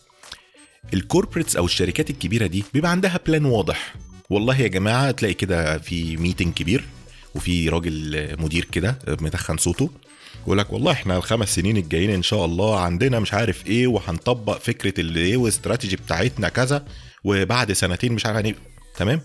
ال 0.94 0.99
corporates 0.99 1.56
أو 1.56 1.66
الشركات 1.66 2.10
الكبيرة 2.10 2.48
دي 2.48 2.64
بيبقى 2.74 2.92
عندها 2.92 3.20
plan 3.28 3.46
واضح. 3.46 3.96
والله 4.30 4.62
يا 4.62 4.68
جماعة 4.68 5.12
تلاقي 5.12 5.34
كده 5.34 5.78
في 5.78 6.18
meeting 6.18 6.54
كبير 6.54 6.84
وفي 7.36 7.70
راجل 7.70 8.28
مدير 8.40 8.66
كده 8.66 9.00
متخن 9.08 9.58
صوته 9.58 9.90
يقول 10.44 10.58
لك 10.58 10.74
والله 10.74 10.92
إحنا 10.92 11.18
الخمس 11.18 11.56
سنين 11.56 11.78
الجايين 11.78 12.10
إن 12.10 12.24
شاء 12.24 12.46
الله 12.46 12.80
عندنا 12.80 13.20
مش 13.20 13.34
عارف 13.34 13.68
إيه 13.68 13.88
وهنطبق 13.88 14.58
فكرة 14.58 15.02
الايه 15.02 15.38
والاستراتيجي 15.38 15.96
بتاعتنا 15.96 16.50
كذا 16.50 16.86
وبعد 17.24 17.74
سنتين 17.74 18.14
مش 18.14 18.26
عارف 18.26 18.36
يعني 18.36 18.56
تمام؟ 18.98 19.22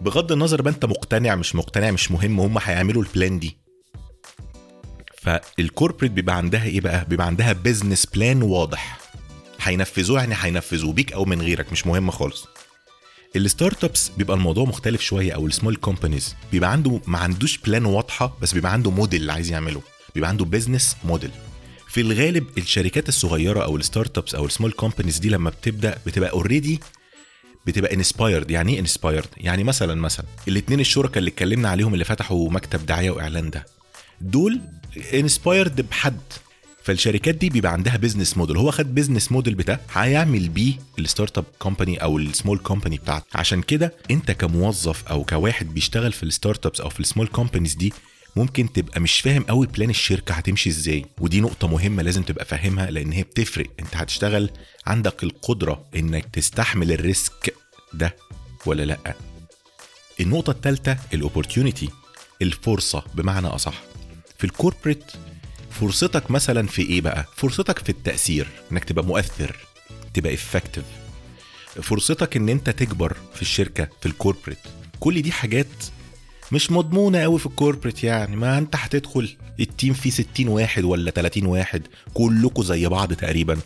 بغض 0.00 0.32
النظر 0.32 0.62
بقى 0.62 0.72
انت 0.74 0.84
مقتنع 0.84 1.34
مش 1.34 1.54
مقتنع 1.54 1.90
مش 1.90 2.10
مهم 2.10 2.40
هم 2.40 2.58
هيعملوا 2.62 3.02
ال 3.02 3.09
plan 3.09 3.38
دي. 3.38 3.56
فال 5.18 5.35
corporate 5.35 6.12
بيبقى 6.12 6.36
عندها 6.36 6.64
إيه 6.64 6.80
بقى؟ 6.80 7.04
بيبقى 7.08 7.26
عندها 7.26 7.52
business 7.52 8.06
plan 8.06 8.42
واضح. 8.42 8.98
هينفذوه 9.62 10.20
يعني 10.20 10.34
هينفذوه 10.38 10.92
بيك 10.92 11.12
أو 11.12 11.24
من 11.24 11.42
غيرك 11.42 11.72
مش 11.72 11.86
مهم 11.86 12.10
خالص. 12.10 12.46
ال 13.36 13.84
startups 13.84 14.08
بيبقى 14.08 14.36
الموضوع 14.36 14.64
مختلف 14.64 15.00
شوية 15.00 15.32
أو 15.32 15.46
ال 15.46 15.51
small 15.51 15.76
companies 15.76 16.34
بيبقى 16.52 16.72
عنده 16.72 17.00
ما 17.06 17.18
عندوش 17.18 17.58
plan 17.58 17.84
واضحة 17.84 18.36
بس 18.42 18.52
بيبقى 18.54 18.72
عنده 18.72 18.90
موديل 18.90 19.30
عايز 19.30 19.50
يعمله. 19.50 19.82
بيبقى 20.14 20.28
عنده 20.30 20.44
business 20.44 20.96
model 21.04 21.30
في 21.88 22.00
الغالب 22.00 22.46
الشركات 22.58 23.08
الصغيرة 23.08 23.64
أو 23.64 23.76
ال 23.76 24.18
startups 24.18 24.34
أو 24.34 24.46
ال 24.46 24.50
small 24.50 24.72
companies 24.72 25.18
دي 25.18 25.28
لما 25.28 25.50
بتبدأ 25.50 25.98
بتبقى 26.06 26.30
already 26.30 26.80
بتبقى 27.66 27.94
inspired 27.94 28.50
يعني 28.50 28.74
إيه 28.74 28.80
inspired 28.80 29.28
يعني 29.36 29.64
مثلا 29.64 29.94
مثلا 29.94 30.26
الاثنين 30.48 30.80
الشركاء 30.80 31.18
اللي 31.18 31.30
اتكلمنا 31.30 31.68
عليهم 31.68 31.94
اللي 31.94 32.04
فتحوا 32.04 32.50
مكتب 32.50 32.86
دعاية 32.86 33.10
وإعلان 33.10 33.50
ده 33.50 33.66
دول 34.20 34.60
inspired 35.14 35.80
بحد. 35.90 36.20
فالشركات 36.82 37.34
دي 37.34 37.50
بيبقى 37.50 37.72
عندها 37.72 37.96
business 37.96 38.36
model 38.36 38.56
هو 38.56 38.70
خد 38.70 38.94
business 38.94 39.32
model 39.32 39.54
بتاع 39.54 39.80
هيعمل 39.92 40.48
بيه 40.48 40.74
ال 40.98 41.38
startup 41.38 41.44
company 41.58 42.02
أو 42.02 42.18
ال 42.18 42.25
small 42.25 42.58
company 42.58 42.96
بتاعته. 42.96 43.24
عشان 43.34 43.62
كده 43.62 43.94
أنت 44.10 44.30
كموظف 44.30 45.04
أو 45.08 45.24
كواحد 45.24 45.74
بيشتغل 45.74 46.12
في 46.12 46.22
ال 46.22 46.66
startups 46.66 46.80
أو 46.80 46.88
في 46.90 47.00
ال 47.00 47.04
small 47.04 47.26
companies 47.26 47.74
دي 47.74 47.92
ممكن 48.36 48.72
تبقى 48.72 49.00
مش 49.00 49.20
فاهم 49.20 49.42
قوي 49.42 49.66
plan 49.66 49.90
الشركة 49.90 50.34
هتمشي 50.34 50.68
إزاي 50.70 51.06
ودي 51.20 51.40
نقطة 51.40 51.68
مهمة 51.68 52.02
لازم 52.02 52.22
تبقى 52.22 52.44
فاهمها 52.44 52.90
لأن 52.90 53.12
هي 53.12 53.22
بتفرق. 53.22 53.66
أنت 53.80 53.96
هتشتغل 53.96 54.50
عندك 54.86 55.22
القدرة 55.24 55.84
إنك 55.96 56.24
تستحمل 56.32 56.92
ال 56.92 57.04
risk 57.04 57.54
ده 57.94 58.16
ولا 58.66 58.82
لأ. 58.82 59.14
النقطة 60.20 60.50
الثالثه 60.50 60.98
ال 61.14 61.20
opportunity 61.20 61.88
الفرصة 62.42 63.04
بمعنى 63.14 63.46
أصح. 63.46 63.74
في 64.38 64.44
ال 64.44 64.50
corporate 64.50 65.04
فرصتك 65.70 66.30
مثلا 66.30 66.66
في 66.66 66.82
إيه 66.82 67.00
بقى؟ 67.00 67.26
فرصتك 67.36 67.78
في 67.78 67.88
التأثير 67.88 68.48
إنك 68.72 68.84
تبقى 68.84 69.04
مؤثر 69.04 69.56
تبقى 70.14 70.34
effective 70.34 70.84
فرصتك 71.82 72.36
إن 72.36 72.48
أنت 72.48 72.70
تكبر 72.70 73.16
في 73.34 73.42
الشركة 73.42 73.88
في 74.00 74.06
ال 74.06 74.11
corporate 74.11 74.58
كل 75.00 75.22
دي 75.22 75.32
حاجات 75.32 75.66
مش 76.52 76.70
مضمونة 76.70 77.18
قوي 77.22 77.38
في 77.38 77.46
ال 77.46 77.52
corporate 77.52 78.04
يعني. 78.04 78.36
ما 78.36 78.58
انت 78.58 78.76
هتدخل 78.76 79.36
ال 79.60 79.66
team 79.66 79.92
فيه 79.94 80.10
60 80.10 80.48
واحد 80.48 80.84
ولا 80.84 81.10
30 81.10 81.46
واحد؟ 81.46 81.82
كلكم 82.14 82.62
زي 82.62 82.86
بعض 82.86 83.12
تقريبا. 83.12 83.58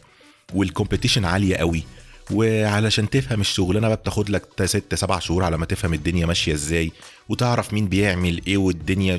وال 0.55 0.66
competition 0.66 1.25
عالية 1.25 1.57
قوي. 1.57 1.83
وعلشان 2.31 3.11
تفهم 3.11 3.41
الشغلانة 3.41 3.89
بقى 3.89 3.97
بتاخد 3.97 4.31
لك 4.31 4.45
ست 4.65 4.95
سبع 4.95 5.19
شهور 5.19 5.45
على 5.45 5.59
ما 5.59 5.67
تفهم 5.67 5.95
الدنيا 5.95 6.27
ماشية 6.27 6.53
إزاي 6.55 6.93
وتعرف 7.29 7.73
مين 7.73 7.89
بيعمل 7.89 8.41
إيه 8.47 8.57
والدنيا. 8.57 9.19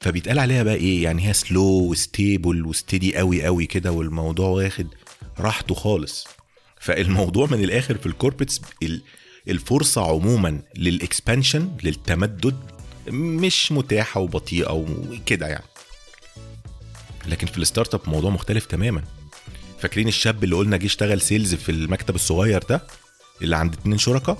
فبيتقال 0.00 0.38
عليها 0.38 0.62
بقى 0.62 0.74
إيه 0.74 1.02
يعني 1.02 1.28
هي 1.28 1.32
slow 1.32 1.62
و 1.90 2.01
stable 2.01 2.66
و 2.66 2.73
steady 2.73 3.16
قوي 3.16 3.44
قوي 3.44 3.66
كده 3.66 3.92
والموضوع 3.92 4.48
واخد 4.48 4.86
راحته 5.38 5.74
خالص. 5.74 6.26
فالموضوع 6.80 7.46
من 7.46 7.64
الآخر 7.64 7.98
في 7.98 8.06
ال 8.06 8.11
corporates 8.11 8.60
الفرصة 9.48 10.08
عموما 10.10 10.62
لل 10.76 10.93
expansion 10.93 11.70
للتمدد 11.82 12.56
مش 13.08 13.72
متاحه 13.72 14.20
وبطيئه 14.20 14.72
وكده 14.72 15.46
يعني. 15.48 15.64
لكن 17.26 17.46
في 17.46 17.58
ال 17.58 17.94
startup 17.94 18.00
موضوع 18.06 18.30
مختلف 18.30 18.66
تماما. 18.66 19.02
فاكرين 19.80 20.08
الشاب 20.08 20.44
اللي 20.44 20.56
قلنا 20.56 20.76
جه 20.76 20.86
اشتغل 20.86 21.20
sales 21.20 21.54
في 21.54 21.68
المكتب 21.72 22.14
الصغير 22.14 22.62
ده؟ 22.62 22.86
اللي 23.42 23.56
عند 23.56 23.74
اتنين 23.74 23.98
شركاء؟ 23.98 24.38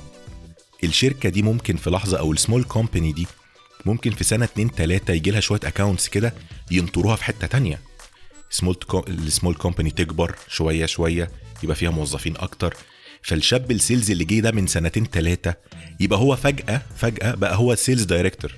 الشركة 0.84 1.28
دي 1.28 1.42
ممكن 1.42 1.76
في 1.76 1.90
لحظة 1.90 2.18
أو 2.18 2.32
ال 2.32 2.37
small 2.37 2.64
company 2.64 3.12
دي 3.12 3.26
ممكن 3.86 4.10
في 4.10 4.24
سنة 4.24 4.44
اتنين 4.44 4.70
تلاتة 4.70 5.12
يجي 5.12 5.30
لها 5.30 5.40
شوية 5.40 5.60
accounts 5.64 6.08
كده 6.08 6.34
ينطروها 6.70 7.16
في 7.16 7.24
حتة 7.24 7.46
تانية. 7.46 7.80
small 8.50 8.76
ال 9.08 9.16
small 9.16 9.54
company 9.54 9.90
تكبر 9.90 10.34
شوية 10.48 10.86
شوية 10.86 11.30
يبقى 11.62 11.76
فيها 11.76 11.90
موظفين 11.90 12.36
أكتر. 12.36 12.74
فالشاب 13.22 13.70
ال 13.70 13.77
sales 13.77 14.10
اللي 14.10 14.24
جه 14.24 14.40
ده 14.40 14.50
من 14.52 14.66
سنتين 14.66 15.04
ثلاثة 15.06 15.54
يبقى 16.00 16.18
هو 16.18 16.36
فجأة 16.36 16.82
فجأة 16.96 17.34
بقى 17.34 17.56
هو 17.56 17.72
ال 17.72 17.77
sales 17.77 18.02
director. 18.02 18.52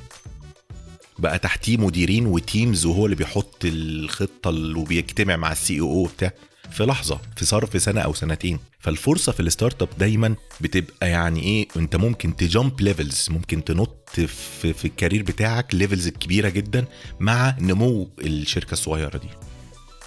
بقى 1.19 1.39
تحتيه 1.39 1.77
مديرين 1.77 2.27
و 2.27 2.37
teams 2.37 2.87
وهو 2.87 3.05
اللي 3.05 3.17
بيحط 3.17 3.65
الخطة 3.65 4.51
وبيجتمع 4.79 5.37
مع 5.37 5.53
ال 5.53 5.81
CEO 5.81 6.05
بتاع 6.05 6.33
في 6.71 6.85
لحظة 6.85 7.21
في 7.37 7.45
صرف 7.45 7.83
سنة 7.83 8.01
أو 8.01 8.15
سنتين. 8.15 8.59
فالفرصة 8.81 9.33
في 9.33 9.41
ال 9.41 9.83
startup 9.83 9.89
دايما 9.99 10.35
بتبقى 10.61 11.11
يعني 11.11 11.43
إيه 11.43 11.69
أنت 11.77 11.97
ممكن 11.97 12.37
ت 12.37 12.46
jump 12.46 12.81
levels 12.81 13.27
ممكن 13.31 13.65
تنط 13.65 14.11
في, 14.15 14.73
في 14.73 14.85
ال 14.85 14.90
career 14.90 15.23
بتاعك 15.23 15.75
levels 15.75 16.09
كبيرة 16.09 16.49
جدا 16.49 16.85
مع 17.21 17.57
نمو 17.61 18.11
الشركة 18.21 18.73
الصغيرة 18.73 19.19
دي. 19.19 19.29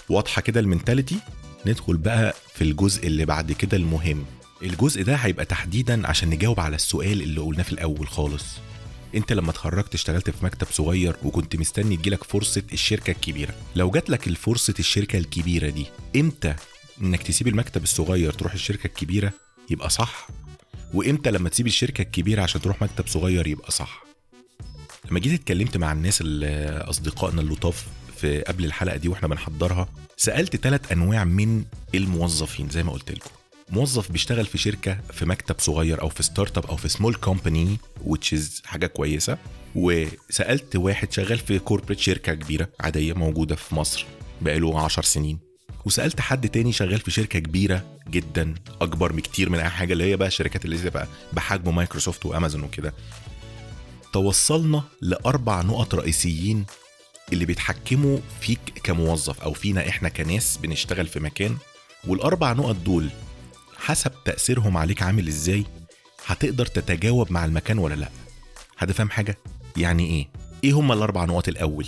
واضحة 0.09 0.41
كده 0.41 0.59
ال 0.59 0.64
mentality؟ 0.64 1.15
ندخل 1.65 1.97
بقى 1.97 2.35
في 2.55 2.63
الجزء 2.63 3.07
اللي 3.07 3.25
بعد 3.25 3.51
كده 3.51 3.77
المهم. 3.77 4.25
الجزء 4.63 5.03
ده 5.03 5.15
هيبقى 5.15 5.45
تحديدا 5.45 6.07
عشان 6.07 6.29
نجاوب 6.29 6.59
على 6.59 6.75
السؤال 6.75 7.21
اللي 7.21 7.41
قلناه 7.41 7.63
في 7.63 7.71
الأول 7.71 8.07
خالص. 8.07 8.45
انت 9.15 9.33
لما 9.33 9.51
اتخرجت 9.51 9.93
اشتغلت 9.93 10.29
في 10.29 10.45
مكتب 10.45 10.67
صغير 10.71 11.15
وكنت 11.23 11.55
مستني 11.55 11.97
تجيلك 11.97 12.23
فرصة 12.23 12.63
الشركة 12.73 13.11
الكبيرة. 13.11 13.53
لو 13.75 13.91
جات 13.91 14.09
لك 14.09 14.27
الفرصة 14.27 14.73
الشركة 14.79 15.17
الكبيرة 15.17 15.69
دي 15.69 15.85
إمتى 16.15 16.55
انك 17.01 17.23
تسيب 17.23 17.47
المكتب 17.47 17.83
الصغير 17.83 18.31
تروح 18.33 18.53
الشركة 18.53 18.87
الكبيرة؟ 18.87 19.31
يبقى 19.69 19.89
صح. 19.89 20.27
وامتى 20.93 21.31
لما 21.31 21.49
تسيب 21.49 21.67
الشركة 21.67 22.01
الكبيرة 22.01 22.41
عشان 22.41 22.61
تروح 22.61 22.81
مكتب 22.81 23.07
صغير؟ 23.07 23.47
يبقى 23.47 23.71
صح. 23.71 24.03
لما 25.11 25.19
جيت 25.19 25.33
اتكلمت 25.41 25.77
مع 25.77 25.91
الناس 25.91 26.21
اللي 26.21 26.67
أصدقائنا 26.89 27.41
اللطاف 27.41 27.85
في 28.17 28.41
قبل 28.41 28.65
الحلقة 28.65 28.97
دي 28.97 29.07
وإحنا 29.07 29.27
بنحضرها 29.27 29.89
سألت 30.17 30.55
ثلاث 30.55 30.91
أنواع 30.91 31.23
من 31.23 31.63
الموظفين 31.95 32.69
زي 32.69 32.83
ما 32.83 32.91
قلت 32.91 33.11
لكم. 33.11 33.29
موظف 33.69 34.11
بيشتغل 34.11 34.45
في 34.45 34.57
شركة 34.57 34.97
في 35.13 35.25
مكتب 35.25 35.55
صغير 35.59 36.01
أو 36.01 36.09
في 36.09 36.23
startup 36.23 36.65
أو 36.65 36.77
في 36.77 36.87
small 36.87 37.15
company 37.15 37.77
حاجة 38.35 38.87
كويسة. 38.87 39.37
وسألت 39.75 40.75
واحد 40.75 41.11
شغال 41.11 41.37
في 41.39 41.59
corporate 41.59 41.99
شركة 41.99 42.33
كبيرة 42.33 42.69
عادية 42.79 43.13
موجودة 43.13 43.55
في 43.55 43.75
مصر 43.75 44.05
بقاله 44.41 44.79
10 44.79 45.03
سنين. 45.03 45.39
وسألت 45.85 46.21
حد 46.21 46.49
تاني 46.49 46.71
شغال 46.71 46.99
في 46.99 47.11
شركة 47.11 47.39
كبيرة 47.39 47.99
جدا 48.09 48.55
أكبر 48.81 49.11
بكتير 49.11 49.49
من 49.49 49.59
أي 49.59 49.69
حاجة 49.69 49.93
اللي 49.93 50.03
هي 50.03 50.17
بقى 50.17 50.27
الشركات 50.27 50.65
اللي 50.65 50.89
بقى 50.89 51.07
بحجم 51.33 51.75
مايكروسوفت 51.75 52.25
وأمازون 52.25 52.63
وكده. 52.63 52.93
توصلنا 54.13 54.83
لأربع 55.01 55.61
نقط 55.61 55.95
رئيسيين 55.95 56.65
اللي 57.33 57.45
بيتحكموا 57.45 58.19
فيك 58.41 58.59
كموظف 58.83 59.41
أو 59.41 59.53
فينا 59.53 59.89
إحنا 59.89 60.09
كناس 60.09 60.57
بنشتغل 60.57 61.07
في 61.07 61.19
مكان. 61.19 61.57
والأربع 62.07 62.53
نقط 62.53 62.75
دول 62.75 63.09
حسب 63.87 64.11
تأثيرهم 64.25 64.77
عليك 64.77 65.01
عامل 65.01 65.27
إزاي 65.27 65.65
هتقدر 66.25 66.65
تتجاوب 66.65 67.31
مع 67.31 67.45
المكان 67.45 67.77
ولا 67.77 67.95
لأ. 67.95 68.09
هتفهم 68.77 69.09
حاجة؟ 69.09 69.37
يعني 69.77 70.05
إيه؟ 70.05 70.27
إيه 70.63 70.73
هما 70.73 70.93
الأربع 70.93 71.25
نقط 71.25 71.47
الأول؟ 71.47 71.87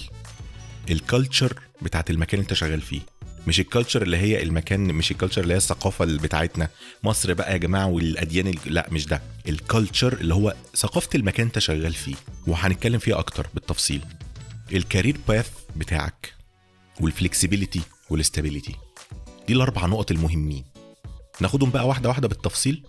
ال 0.89 0.98
culture 0.98 1.59
بتاعت 1.81 2.09
المكان 2.09 2.39
اللي 2.39 2.43
أنت 2.49 2.53
شغال 2.53 2.81
فيه. 2.81 3.01
مش 3.47 3.59
ال 3.59 3.64
culture 3.65 4.01
اللي 4.01 4.17
هي 4.17 4.43
المكان 4.43 4.79
مش 4.79 5.11
ال 5.11 5.15
culture 5.15 5.41
اللي 5.41 5.53
هي 5.53 5.57
الثقافة 5.57 6.03
اللي 6.03 6.19
بتاعتنا. 6.21 6.69
مصر 7.03 7.33
بقى 7.33 7.51
يا 7.51 7.57
جماعة 7.57 7.87
والأديان 7.87 8.47
ال... 8.47 8.57
لأ 8.65 8.87
مش 8.91 9.05
ده. 9.05 9.21
ال 9.49 9.57
culture 9.57 10.13
اللي 10.13 10.33
هو 10.33 10.55
ثقافة 10.75 11.09
المكان 11.15 11.45
أنت 11.45 11.59
شغال 11.59 11.93
فيه. 11.93 12.15
وهنتكلم 12.47 12.99
فيها 12.99 13.19
أكتر 13.19 13.47
بالتفصيل. 13.53 14.01
ال 14.73 14.80
career 14.80 15.17
path 15.27 15.49
بتاعك 15.75 16.33
وال 16.99 17.12
flexibility 17.12 17.81
وال 18.09 18.21
stability 18.21 18.75
دي 19.47 19.53
الأربع 19.53 19.85
نقط 19.85 20.11
المهمين. 20.11 20.63
ناخدهم 21.41 21.69
بقى 21.69 21.87
واحدة 21.87 22.09
واحدة 22.09 22.27
بالتفصيل 22.27 22.83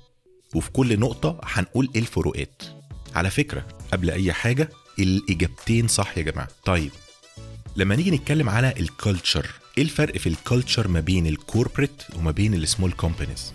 وفي 0.54 0.70
كل 0.70 1.00
نقطة 1.00 1.40
هنقول 1.44 1.88
إيه 1.94 2.00
الفروقات. 2.00 2.62
على 3.14 3.30
فكرة 3.30 3.66
قبل 3.92 4.10
أي 4.10 4.32
حاجة 4.32 4.68
الإجابتين 4.98 5.88
صح 5.88 6.18
يا 6.18 6.22
جماعة. 6.22 6.48
طيب 6.64 6.90
لما 7.76 7.96
نيجي 7.96 8.10
نتكلم 8.10 8.48
على 8.48 8.74
ال 8.80 8.89
culture 8.89 9.46
إيه 9.78 9.84
الفرق 9.84 10.16
في 10.16 10.28
ال 10.28 10.36
culture 10.36 10.88
ما 10.88 11.00
بين 11.00 11.26
ال 11.26 11.34
corporate 11.34 12.02
وما 12.16 12.30
بين 12.30 12.54
ال 12.54 12.61
small 12.61 12.92
companies 12.92 13.52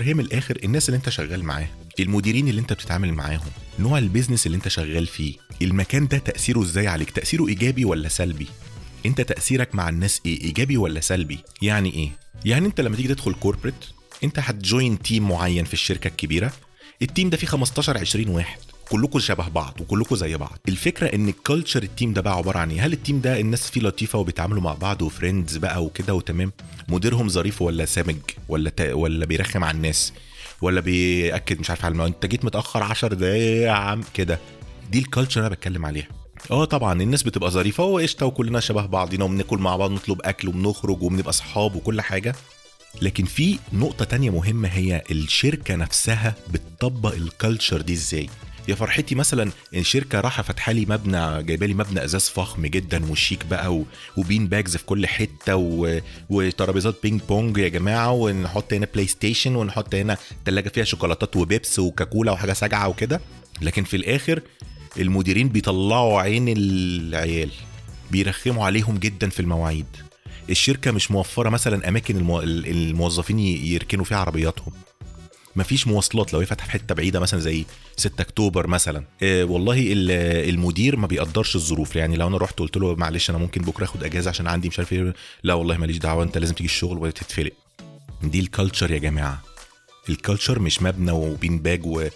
هي 0.00 0.14
من 0.14 0.20
الآخر 0.24 0.58
الناس 0.64 0.88
اللي 0.88 0.96
أنت 0.96 1.08
شغال 1.08 1.44
معاها 1.44 1.68
المديرين 2.00 2.48
اللي 2.48 2.60
أنت 2.60 2.72
بتتعامل 2.72 3.12
معاهم 3.12 3.50
نوع 3.78 3.98
ال 3.98 4.03
business 4.03 4.46
اللي 4.46 4.56
أنت 4.56 4.68
شغال 4.68 5.06
فيه 5.06 5.34
المكان 5.62 6.08
ده 6.08 6.18
تأثيره 6.18 6.62
إزاي 6.62 6.86
عليك؟ 6.88 7.10
تأثيره 7.10 7.48
إيجابي 7.48 7.84
ولا 7.84 8.08
سلبي؟ 8.08 8.46
أنت 9.06 9.20
تأثيرك 9.20 9.74
مع 9.74 9.88
الناس 9.88 10.20
إيه 10.26 10.40
إيجابي 10.42 10.76
ولا 10.76 11.00
سلبي؟ 11.00 11.38
يعني 11.62 11.92
إيه؟ 11.94 12.10
يعني 12.44 12.66
أنت 12.66 12.80
لما 12.80 12.96
تيجي 12.96 13.08
تدخل 13.08 13.34
corporate 13.34 13.74
انت 14.24 14.38
ه 14.38 14.51
join 14.51 15.02
team 15.02 15.28
معين 15.28 15.64
في 15.64 15.72
الشركة 15.72 16.08
الكبيرة؟ 16.08 16.52
ال 17.02 17.08
team 17.08 17.30
ده 17.30 17.36
فيه 17.36 17.46
15 17.46 17.98
20 17.98 18.28
واحد. 18.28 18.58
كلكم 18.90 19.18
شبه 19.18 19.48
بعض 19.48 19.80
وكلكم 19.80 20.16
زي 20.16 20.36
بعض. 20.36 20.58
الفكرة 20.68 21.06
إن 21.14 21.28
ال 21.28 21.35
culture 21.35 21.82
ال 21.82 21.88
team 21.88 22.12
ده 22.12 22.20
بقى 22.20 22.36
عبارة 22.36 22.58
عن 22.58 22.70
إيه؟ 22.70 22.86
هل 22.86 22.92
ال 22.92 22.98
team 22.98 23.20
ده 23.20 23.40
الناس 23.40 23.70
فيه 23.70 23.80
لطيفة 23.80 24.18
وبيتعاملوا 24.18 24.62
مع 24.62 24.74
بعض 24.74 25.02
و 25.02 25.09
friends 25.09 25.56
بقى 25.56 25.84
وكده 25.84 26.14
وتمام؟ 26.14 26.52
مديرهم 26.88 27.28
ظريف 27.28 27.62
ولا 27.62 27.84
سامج؟ 27.84 28.16
ولا 28.48 28.70
تا 28.70 28.92
ولا 28.94 29.26
بيرخم 29.26 29.64
على 29.64 29.76
الناس؟ 29.76 30.12
ولا 30.62 30.80
بيأكد 30.80 31.60
مش 31.60 31.70
عارف 31.70 31.84
على 31.84 32.06
أنت 32.06 32.26
جيت 32.26 32.44
متأخر 32.44 32.82
10 32.82 33.14
دقايق 33.14 33.62
يا 33.66 33.70
عم. 33.70 34.02
كده. 34.14 34.38
دي 34.90 34.98
ال 34.98 35.03
culture 35.03 35.40
أنا 35.40 35.48
بتكلم 35.48 35.86
عليها. 35.86 36.08
آه 36.50 36.64
طبعا. 36.64 37.02
الناس 37.02 37.22
بتبقى 37.22 37.50
ظريفة 37.50 37.84
وقشطة 37.84 38.26
وكلنا 38.26 38.60
شبه 38.60 38.86
بعضينا 38.86 39.24
وبناكل 39.24 39.58
مع 39.58 39.76
بعض 39.76 39.90
نطلب 39.90 40.20
أكل 40.24 40.48
وبنخرج 40.48 41.02
وبنبقى 41.02 41.30
أصحاب 41.30 41.74
وكل 41.76 42.00
حاجة. 42.00 42.34
لكن 43.02 43.24
في 43.24 43.58
نقطة 43.72 44.04
تانية 44.04 44.30
مهمة 44.30 44.68
هي 44.68 45.02
الشركة 45.10 45.74
نفسها 45.74 46.34
بتطبق 46.50 47.14
ال 47.14 47.22
culture 47.22 47.80
دي 47.80 47.92
إزاي 47.92 48.28
يا 48.68 48.74
فرحتي 48.74 49.14
مثلا 49.14 49.50
الشركة 49.74 50.20
راحة 50.20 50.42
فاتحه 50.42 50.72
لي 50.72 50.86
مبنى 50.86 51.42
جايبة 51.42 51.66
لي 51.66 51.74
مبنى 51.74 52.04
إزاز 52.04 52.28
فخم 52.28 52.66
جدا 52.66 53.10
وشيك 53.10 53.46
بقى. 53.46 53.82
و 54.16 54.22
bean 54.22 54.46
bags 54.46 54.76
في 54.76 54.84
كل 54.84 55.06
حتة. 55.06 55.56
وترابيزات 56.30 56.94
ping 57.02 57.20
pong 57.28 57.58
يا 57.58 57.68
جماعة 57.68 58.10
ونحط 58.12 58.72
هنا 58.72 58.86
PlayStation 58.94 59.56
ونحط 59.56 59.94
هنا 59.94 60.16
ثلاجه 60.46 60.68
فيها 60.68 60.84
شوكولاتات 60.84 61.36
وبيبس 61.36 61.78
وكاكولا 61.78 62.32
وحاجة 62.32 62.52
ساقعة 62.52 62.88
وكده 62.88 63.20
لكن 63.62 63.84
في 63.84 63.96
الآخر 63.96 64.42
المديرين 64.98 65.48
بيطلعوا 65.48 66.20
عين 66.20 66.48
العيال 66.56 67.50
بيرخموا 68.10 68.64
عليهم 68.66 68.98
جدا 68.98 69.28
في 69.28 69.40
المواعيد 69.40 69.86
الشركة 70.50 70.90
مش 70.90 71.10
موفرة 71.10 71.48
مثلا 71.48 71.88
أماكن 71.88 72.16
المو... 72.16 72.40
الموظفين 72.40 73.38
يركنوا 73.38 74.04
فيها 74.04 74.18
عربياتهم. 74.18 74.72
مفيش 75.56 75.86
مواصلات. 75.86 76.32
لو 76.32 76.40
هي 76.40 76.46
فاتحة 76.46 76.68
حتة 76.68 76.94
بعيدة 76.94 77.20
مثلا 77.20 77.40
زي 77.40 77.64
6 77.96 78.22
أكتوبر 78.22 78.66
مثلا. 78.66 79.04
إيه 79.22 79.44
والله 79.44 79.84
المدير 80.48 80.96
ما 80.96 81.06
بيقدرش 81.06 81.56
الظروف. 81.56 81.96
يعني 81.96 82.16
لو 82.16 82.26
أنا 82.26 82.36
رحت 82.36 82.58
قلت 82.58 82.76
له 82.76 82.94
معلش 82.94 83.30
أنا 83.30 83.38
ممكن 83.38 83.62
بكرة 83.62 83.84
آخد 83.84 84.04
أجازة 84.04 84.28
عشان 84.28 84.46
عندي 84.46 84.68
مش 84.68 84.78
عارف 84.78 84.92
إيه. 84.92 85.14
لا 85.42 85.54
والله 85.54 85.76
ماليش 85.76 85.98
دعوة 85.98 86.22
أنت 86.22 86.38
لازم 86.38 86.54
تيجي 86.54 86.68
الشغل 86.68 86.98
وتتفلق 86.98 87.52
دي 88.22 88.40
ال 88.40 88.46
culture 88.46 88.90
يا 88.90 88.98
جماعة. 88.98 89.42
ال 90.08 90.14
culture 90.14 90.58
مش 90.58 90.82
مبنى 90.82 91.12
و 91.12 91.21
bean 91.21 91.58
bag 91.58 91.86
و... 91.86 92.08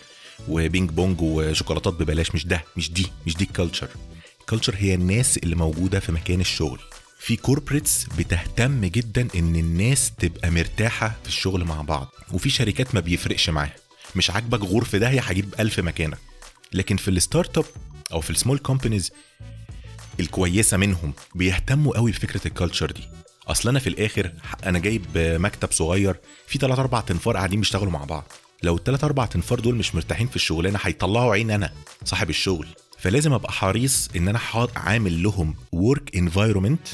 و 0.48 0.57
ping 0.57 0.90
pong 0.90 1.20
وشوكولاتات 1.20 1.94
ببلاش. 1.94 2.34
مش 2.34 2.46
ده 2.46 2.64
مش 2.76 2.92
دي 2.92 3.06
مش 3.26 3.36
دي 3.36 3.44
ال 3.44 3.50
culture 3.50 3.88
ال 4.40 4.45
culture 4.45 4.74
هي 4.78 4.94
الناس 4.94 5.38
اللي 5.38 5.56
موجودة 5.56 6.00
في 6.00 6.12
مكان 6.12 6.40
الشغل. 6.40 6.80
في 7.20 7.36
corporates 7.36 8.06
بتهتم 8.18 8.84
جدا 8.84 9.28
إن 9.34 9.56
الناس 9.56 10.12
تبقى 10.18 10.50
مرتاحة 10.50 11.16
في 11.22 11.28
الشغل 11.28 11.64
مع 11.64 11.82
بعض 11.82 12.08
وفي 12.32 12.50
شركات 12.50 12.94
ما 12.94 13.00
بيفرقش 13.00 13.50
معاها. 13.50 13.74
مش 14.16 14.30
عاجبك 14.30 14.60
غور 14.60 14.84
في 14.84 14.98
داهيه 14.98 15.20
هجيب 15.20 15.54
ألف 15.60 15.80
مكانك 15.80 16.18
لكن 16.72 16.96
في 16.96 17.08
ال 17.08 17.58
startup 17.58 17.64
أو 18.12 18.20
في 18.20 18.30
ال 18.30 18.35
small 18.35 18.58
companies 18.58 19.12
الكويسة 20.20 20.76
منهم 20.76 21.12
بيهتموا 21.34 21.96
قوي 21.96 22.10
بفكرة 22.10 22.46
ال 22.46 22.52
culture 22.52 22.90
دي. 22.90 23.02
أصل 23.48 23.68
أنا 23.68 23.78
في 23.78 23.86
الآخر 23.88 24.32
أنا 24.66 24.78
جايب 24.78 25.04
مكتب 25.16 25.72
صغير 25.72 26.16
في 26.46 26.58
3 26.58 26.80
4 26.80 27.00
تنفار 27.00 27.36
قاعدين 27.36 27.60
بيشتغلوا 27.60 27.92
مع 27.92 28.04
بعض. 28.04 28.24
لو 28.62 28.76
الثلاث 28.76 29.04
أربع 29.04 29.26
تنفار 29.26 29.60
دول 29.60 29.74
مش 29.74 29.94
مرتاحين 29.94 30.26
في 30.28 30.36
الشغلانة 30.36 30.78
هيطلعوا 30.82 31.32
عين 31.32 31.50
أنا 31.50 31.72
صاحب 32.04 32.30
الشغل. 32.30 32.66
فلازم 32.98 33.32
أبقى 33.32 33.52
حريص 33.52 34.08
إن 34.16 34.28
أنا 34.28 34.40
عامل 34.76 35.22
لهم 35.22 35.54
work 35.72 36.16
environment 36.16 36.88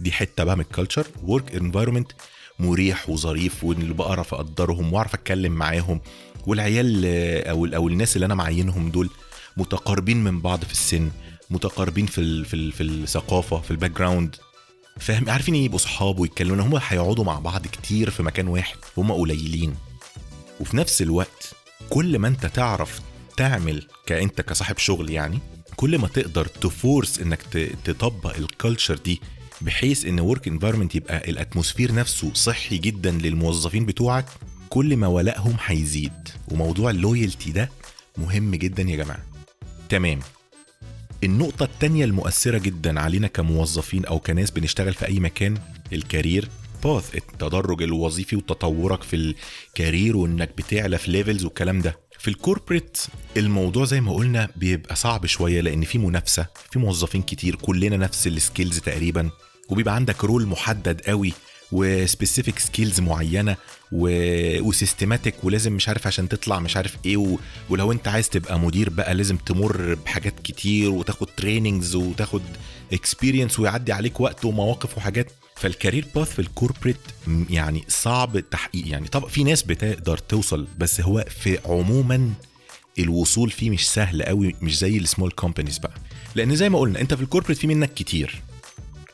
دي 0.00 0.12
حتة 0.12 0.44
بقى 0.44 0.56
من 0.56 0.60
ال 0.62 0.68
culture 0.68 1.06
work 1.22 1.54
environment 1.54 2.12
مريح 2.58 3.08
وظريف 3.10 3.64
واللي 3.64 3.94
بعرف 3.94 4.34
اقدرهم 4.34 4.92
وأعرف 4.92 5.14
أتكلم 5.14 5.52
معاهم 5.52 6.00
والعيال 6.46 7.04
أو 7.46 7.66
أو 7.66 7.88
الناس 7.88 8.16
اللي 8.16 8.26
أنا 8.26 8.34
معينهم 8.34 8.90
دول 8.90 9.10
متقاربين 9.56 10.24
من 10.24 10.40
بعض 10.40 10.64
في 10.64 10.72
السن 10.72 11.10
متقاربين 11.50 12.06
في 12.06 12.20
ال 12.20 12.44
في 12.44 12.54
ال 12.54 12.72
في 12.72 12.82
الثقافة 12.82 13.60
في 13.60 13.70
ال 13.70 13.90
background 13.90 14.36
فاهم؟ 15.00 15.30
عارفين 15.30 15.54
يبقوا 15.54 15.78
صحاب 15.78 16.18
ويتكلموا 16.18 16.64
هم 16.64 16.80
هيقعدوا 16.88 17.24
مع 17.24 17.38
بعض 17.38 17.66
كتير 17.66 18.10
في 18.10 18.22
مكان 18.22 18.48
واحد 18.48 18.76
هم 18.96 19.12
قليلين. 19.12 19.74
وفي 20.60 20.76
نفس 20.76 21.02
الوقت 21.02 21.52
كل 21.90 22.18
ما 22.18 22.28
أنت 22.28 22.46
تعرف 22.46 23.00
تعمل 23.36 23.86
كأنت 24.06 24.40
كصاحب 24.40 24.78
شغل 24.78 25.10
يعني 25.10 25.38
كل 25.76 25.98
ما 25.98 26.08
تقدر 26.08 26.46
ت 26.46 26.58
force 26.58 27.18
إنك 27.20 27.42
تطبق 27.84 28.36
ال 28.36 28.43
culture 28.43 28.94
دي 28.96 29.20
بحيث 29.60 30.04
إن 30.04 30.20
work 30.20 30.48
environment 30.48 30.94
يبقى 30.94 31.30
ال 31.30 31.36
atmosphere 31.36 31.94
نفسه 31.94 32.34
صحي 32.34 32.78
جدا 32.78 33.10
للموظفين 33.10 33.86
بتوعك 33.86 34.26
كل 34.68 34.96
ما 34.96 35.06
ولائهم 35.06 35.56
هيزيد. 35.66 36.12
وموضوع 36.48 36.90
ال 36.90 36.98
loyalty 36.98 37.50
ده 37.52 37.70
مهم 38.18 38.54
جدا 38.54 38.82
يا 38.82 38.96
جماعة. 38.96 39.22
تمام. 39.88 40.20
النقطة 41.24 41.64
التانية 41.64 42.04
المؤثرة 42.04 42.58
جدا 42.58 43.00
علينا 43.00 43.26
كموظفين 43.26 44.04
أو 44.04 44.18
كناس 44.18 44.50
بنشتغل 44.50 44.94
في 44.94 45.06
أي 45.08 45.20
مكان 45.20 45.58
ال 45.92 46.00
career 46.00 46.48
path 46.84 47.14
التدرج 47.14 47.82
الوظيفي 47.82 48.36
وتطورك 48.36 49.02
في 49.02 49.16
ال 49.16 49.30
career 49.30 50.16
وإنك 50.16 50.50
بتعلى 50.58 50.98
في 50.98 51.10
levels 51.10 51.44
والكلام 51.44 51.80
ده. 51.80 51.96
في 52.18 52.28
ال 52.28 52.35
corporate 52.35 52.98
الموضوع 53.36 53.84
زي 53.84 54.00
ما 54.00 54.12
قلنا 54.12 54.48
بيبقى 54.56 54.96
صعب 54.96 55.26
شوية 55.26 55.60
لأن 55.60 55.82
في 55.84 55.98
منافسة 55.98 56.46
في 56.70 56.78
موظفين 56.78 57.22
كتير 57.22 57.54
كلنا 57.54 57.96
نفس 57.96 58.26
ال 58.26 58.33
skills 58.33 58.78
تقريبا. 58.78 59.30
وبيبقى 59.70 59.94
عندك 59.94 60.24
role 60.24 60.46
محدد 60.46 61.00
قوي 61.00 61.32
و 61.72 61.82
specific 61.82 62.58
skills 62.58 63.00
معينة 63.00 63.56
و... 63.92 64.08
و 64.60 64.67
systematic 64.67 65.34
ولازم 65.44 65.72
مش 65.72 65.88
عارف 65.88 66.06
عشان 66.06 66.28
تطلع 66.28 66.58
مش 66.60 66.76
عارف 66.76 66.96
إيه 67.06 67.16
و... 67.16 67.38
ولو 67.70 67.92
انت 67.92 68.08
عايز 68.08 68.28
تبقى 68.28 68.58
مدير 68.60 68.90
بقى 68.90 69.14
لازم 69.14 69.36
تمر 69.36 69.94
بحاجات 69.94 70.40
كتير 70.44 70.90
وتاخد 70.90 71.26
trainings 71.36 71.94
وتاخد 71.94 72.42
experience 72.92 73.58
ويعدي 73.60 73.92
عليك 73.92 74.20
وقت 74.20 74.44
ومواقف 74.44 74.96
وحاجات. 74.98 75.32
فال 75.56 75.68
career 75.68 76.06
path 76.14 76.32
في 76.32 76.38
ال 76.38 76.44
corporate 76.44 76.96
يعني 77.50 77.84
صعب 77.88 78.36
التحقيق 78.36 78.88
يعني 78.88 79.08
طبعا 79.08 79.28
في 79.28 79.44
ناس 79.44 79.62
بتقدر 79.62 80.18
توصل 80.18 80.66
بس 80.78 81.00
هو 81.00 81.24
في 81.42 81.58
عموما 81.64 82.30
الوصول 82.98 83.50
فيه 83.50 83.70
مش 83.70 83.90
سهل 83.90 84.22
قوي 84.22 84.56
مش 84.62 84.78
زي 84.78 84.96
ال 84.98 85.03
small 85.03 85.30
companies 85.30 85.78
بقى. 85.78 85.94
لأن 86.34 86.56
زي 86.56 86.68
ما 86.68 86.78
قلنا 86.78 87.00
انت 87.00 87.14
في 87.14 87.22
ال 87.22 87.26
corporate 87.26 87.58
في 87.58 87.66
منك 87.66 87.94
كتير. 87.94 88.42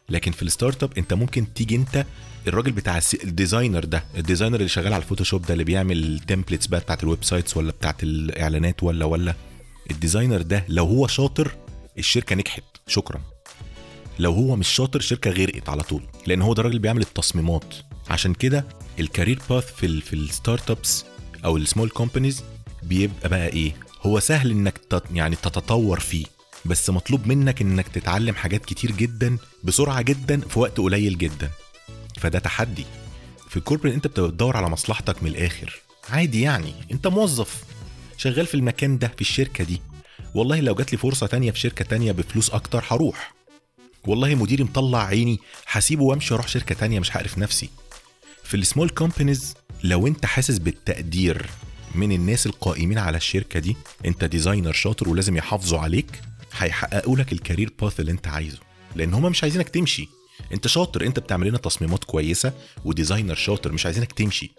لكن 0.08 0.32
في 0.32 0.42
ال 0.42 0.82
startup 0.82 0.90
انت 0.98 1.14
ممكن 1.14 1.54
تيجي 1.54 1.76
انت 1.76 2.04
الراجل 2.48 2.72
بتاع 2.72 3.00
ال 3.24 3.31
designer 3.31 3.84
ده 3.84 4.04
ال 4.16 4.20
designer 4.20 4.56
اللي 4.56 4.68
شغال 4.68 4.92
على 4.92 5.02
ال 5.02 5.06
Photoshop 5.06 5.42
ده 5.46 5.52
اللي 5.52 5.64
بيعمل 5.64 5.98
ال 6.04 6.10
templates 6.10 6.66
بقى 6.66 6.80
بتاعت 6.80 7.02
ال 7.02 7.24
websites 7.24 7.56
ولا 7.56 7.70
بتاعت 7.72 8.02
الإعلانات 8.02 8.82
ولا 8.82 9.04
ولا 9.04 9.34
ال 9.90 9.96
designer 9.96 10.42
ده 10.42 10.64
لو 10.68 10.84
هو 10.86 11.06
شاطر 11.06 11.52
الشركة 11.98 12.36
نجحت 12.36 12.62
شكرا. 12.86 13.20
لو 14.18 14.32
هو 14.32 14.56
مش 14.56 14.68
شاطر 14.68 14.98
الشركة 14.98 15.30
غرقت 15.30 15.68
على 15.68 15.82
طول 15.82 16.02
لأن 16.26 16.42
هو 16.42 16.54
ده 16.54 16.60
الراجل 16.60 16.78
بيعمل 16.78 17.00
التصميمات. 17.02 17.74
عشان 18.10 18.34
كده 18.34 18.64
ال 19.00 19.05
career 19.05 19.38
path 19.50 19.74
في 19.74 19.86
ال 19.86 20.02
في 20.02 20.12
ال 20.12 20.70
startups 20.70 21.04
أو 21.44 21.56
ال 21.56 21.61
small 21.61 21.88
companies 21.90 22.42
بيبقى 22.82 23.28
بقى 23.28 23.46
إيه؟ 23.48 23.72
هو 24.02 24.20
سهل 24.20 24.50
إنك 24.50 24.78
تت 24.78 25.02
يعني 25.14 25.36
تتطور 25.36 26.00
فيه. 26.00 26.24
بس 26.66 26.90
مطلوب 26.90 27.26
منك 27.26 27.62
إنك 27.62 27.88
تتعلم 27.88 28.34
حاجات 28.34 28.64
كتير 28.64 28.90
جدا 28.92 29.38
بسرعة 29.64 30.02
جدا 30.02 30.40
في 30.40 30.58
وقت 30.58 30.78
قليل 30.78 31.18
جدا. 31.18 31.50
فده 32.20 32.38
تحدي. 32.38 32.84
في 33.48 33.56
ال 33.56 33.60
corporate 33.60 33.94
أنت 33.94 34.06
بتدور 34.06 34.56
على 34.56 34.68
مصلحتك 34.68 35.22
من 35.22 35.30
الآخر. 35.30 35.80
عادي 36.10 36.40
يعني. 36.40 36.74
أنت 36.92 37.06
موظف. 37.06 37.64
شغال 38.16 38.46
في 38.46 38.54
المكان 38.54 38.98
ده 38.98 39.08
في 39.08 39.20
الشركة 39.20 39.64
دي. 39.64 39.80
والله 40.34 40.60
لو 40.60 40.74
جات 40.74 40.92
لي 40.92 40.98
فرصة 40.98 41.26
تانية 41.26 41.50
في 41.50 41.58
شركة 41.58 41.84
تانية 41.84 42.12
بفلوس 42.12 42.50
أكتر 42.50 42.84
هروح. 42.88 43.34
والله 44.06 44.34
مديري 44.34 44.64
مطلع 44.64 45.06
عيني. 45.06 45.38
هسيبه 45.68 46.02
وأمشي 46.02 46.34
أروح 46.34 46.48
شركة 46.48 46.74
تانية 46.74 47.00
مش 47.00 47.16
هعرف 47.16 47.38
نفسي. 47.38 47.68
في 48.44 48.56
ال 48.56 48.61
small 48.61 48.88
companies 48.88 49.54
لو 49.84 50.06
أنت 50.06 50.26
حاسس 50.26 50.58
بالتقدير 50.58 51.46
من 51.94 52.12
الناس 52.12 52.46
القائمين 52.46 52.98
على 52.98 53.16
الشركة 53.16 53.60
دي 53.60 53.76
أنت 54.06 54.24
designer 54.24 54.72
شاطر 54.72 55.08
ولازم 55.08 55.36
يحافظوا 55.36 55.78
عليك. 55.78 56.20
هيحققوا 56.58 57.16
لك 57.16 57.32
ال 57.32 57.38
career 57.38 57.72
path 57.80 58.00
اللي 58.00 58.12
انت 58.12 58.26
عايزه 58.26 58.58
لأن 58.96 59.14
هما 59.14 59.28
مش 59.28 59.42
عايزينك 59.42 59.68
تمشي. 59.68 60.08
انت 60.52 60.66
شاطر 60.66 61.06
انت 61.06 61.18
بتعمل 61.18 61.48
لنا 61.48 61.58
تصميمات 61.58 62.04
كويسة 62.04 62.52
و 62.84 62.90
designer 62.90 63.34
شاطر 63.34 63.72
مش 63.72 63.86
عايزينك 63.86 64.12
تمشي. 64.12 64.50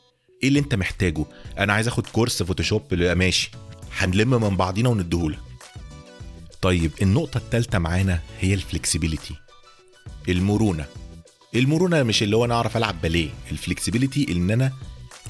إيه 0.43 0.47
اللي 0.49 0.59
انت 0.59 0.75
محتاجه؟ 0.75 1.25
أنا 1.59 1.73
عايز 1.73 1.87
آخد 1.87 2.07
course 2.07 2.43
Photoshop 2.43 2.93
ماشي. 2.93 3.51
هنلم 3.97 4.29
من 4.29 4.57
بعضينا 4.57 4.89
ونديهولك. 4.89 5.39
طيب 6.61 6.91
النقطة 7.01 7.37
الثالثة 7.37 7.79
معانا 7.79 8.19
هي 8.39 8.53
ال 8.53 8.60
flexibility 8.60 9.35
المرونة. 10.29 10.85
المرونة 11.55 12.03
مش 12.03 12.23
اللي 12.23 12.35
هو 12.35 12.45
أنا 12.45 12.53
أعرف 12.53 12.77
ألعب 12.77 13.01
باليه. 13.01 13.29
ال 13.51 13.58
flexibility 13.58 14.31
إن 14.31 14.51
أنا 14.51 14.71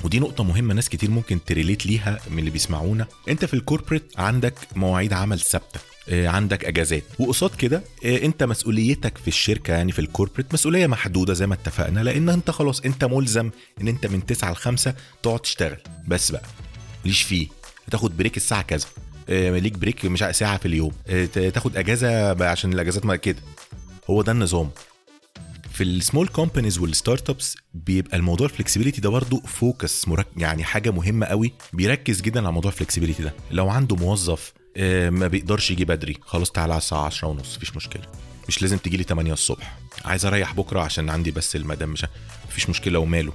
ودي 0.03 0.19
نقطة 0.19 0.43
مهمة 0.43 0.73
ناس 0.73 0.89
كتير 0.89 1.11
ممكن 1.11 1.43
ت 1.45 1.51
relate 1.51 1.85
ليها 1.85 2.19
من 2.31 2.39
اللي 2.39 2.49
بيسمعونا. 2.49 3.07
أنت 3.29 3.45
في 3.45 3.53
ال 3.53 3.60
corporate 3.60 4.19
عندك 4.19 4.53
مواعيد 4.75 5.13
عمل 5.13 5.39
ثابتة. 5.39 5.79
عندك 6.11 6.65
اجازات. 6.65 7.03
وقصاد 7.19 7.55
كده 7.55 7.83
انت 8.05 8.43
مسؤوليتك 8.43 9.17
في 9.17 9.27
الشركة 9.27 9.73
يعني 9.73 9.91
في 9.91 9.99
ال 9.99 10.05
corporate 10.05 10.53
مسؤولية 10.53 10.87
محدودة 10.87 11.33
زي 11.33 11.47
ما 11.47 11.53
اتفقنا 11.53 11.99
لأن 11.99 12.29
انت 12.29 12.51
خلاص 12.51 12.81
انت 12.81 13.03
ملزم 13.05 13.49
إن 13.81 13.87
انت 13.87 14.05
من 14.05 14.25
9 14.25 14.51
ل 14.51 14.55
5 14.55 14.95
تقعد 15.23 15.39
تشتغل. 15.39 15.77
بس 16.07 16.31
بقى 16.31 16.43
ليش 17.05 17.21
فيه. 17.21 17.47
تاخد 17.91 18.17
break 18.17 18.37
الساعة 18.37 18.61
كذا. 18.61 18.87
ليك 19.29 19.77
break 19.77 20.05
مش 20.05 20.19
ساعة 20.31 20.57
في 20.57 20.65
اليوم. 20.65 20.91
تاخد 21.33 21.77
اجازة 21.77 22.33
بقى 22.33 22.51
عشان 22.51 22.73
الاجازات 22.73 23.05
ما 23.05 23.15
كده. 23.15 23.39
هو 24.09 24.21
ده 24.21 24.31
النظام. 24.31 24.69
في 25.71 25.83
ال 25.83 25.91
small 25.91 26.27
companies 26.27 26.70
وال 26.70 26.79
startups 26.79 27.57
بيبقى 27.73 28.17
الموضوع 28.17 28.47
ال 28.47 28.52
flexibility 28.52 29.01
ده 29.01 29.09
برضه 29.09 29.41
focus. 29.41 30.05
يعني 30.37 30.63
حاجة 30.63 30.91
مهمة 30.91 31.25
قوي. 31.25 31.53
بيركز 31.73 32.21
جدا 32.21 32.39
على 32.39 32.51
موضوع 32.51 32.71
ال 32.71 32.76
flexibility 32.76 33.23
ده. 33.23 33.33
لو 33.51 33.69
عنده 33.69 33.95
موظف 33.95 34.53
ما 35.09 35.27
بيقدرش 35.27 35.71
يجي 35.71 35.85
بدري. 35.85 36.17
خلاص 36.25 36.51
تعالى 36.51 36.73
على 36.73 36.77
الساعة 36.81 37.05
10 37.05 37.27
ونص 37.27 37.55
مفيش 37.57 37.75
مشكلة. 37.75 38.03
مش 38.47 38.61
لازم 38.61 38.77
تجي 38.77 38.97
لي 38.97 39.03
8 39.03 39.33
الصبح. 39.33 39.77
عايز 40.05 40.25
أريح 40.25 40.53
بكرة 40.53 40.81
عشان 40.81 41.09
عندي 41.09 41.31
بس 41.31 41.55
المدام 41.55 41.89
مش 41.89 42.05
مفيش 42.47 42.69
مشكلة 42.69 42.99
وماله. 42.99 43.33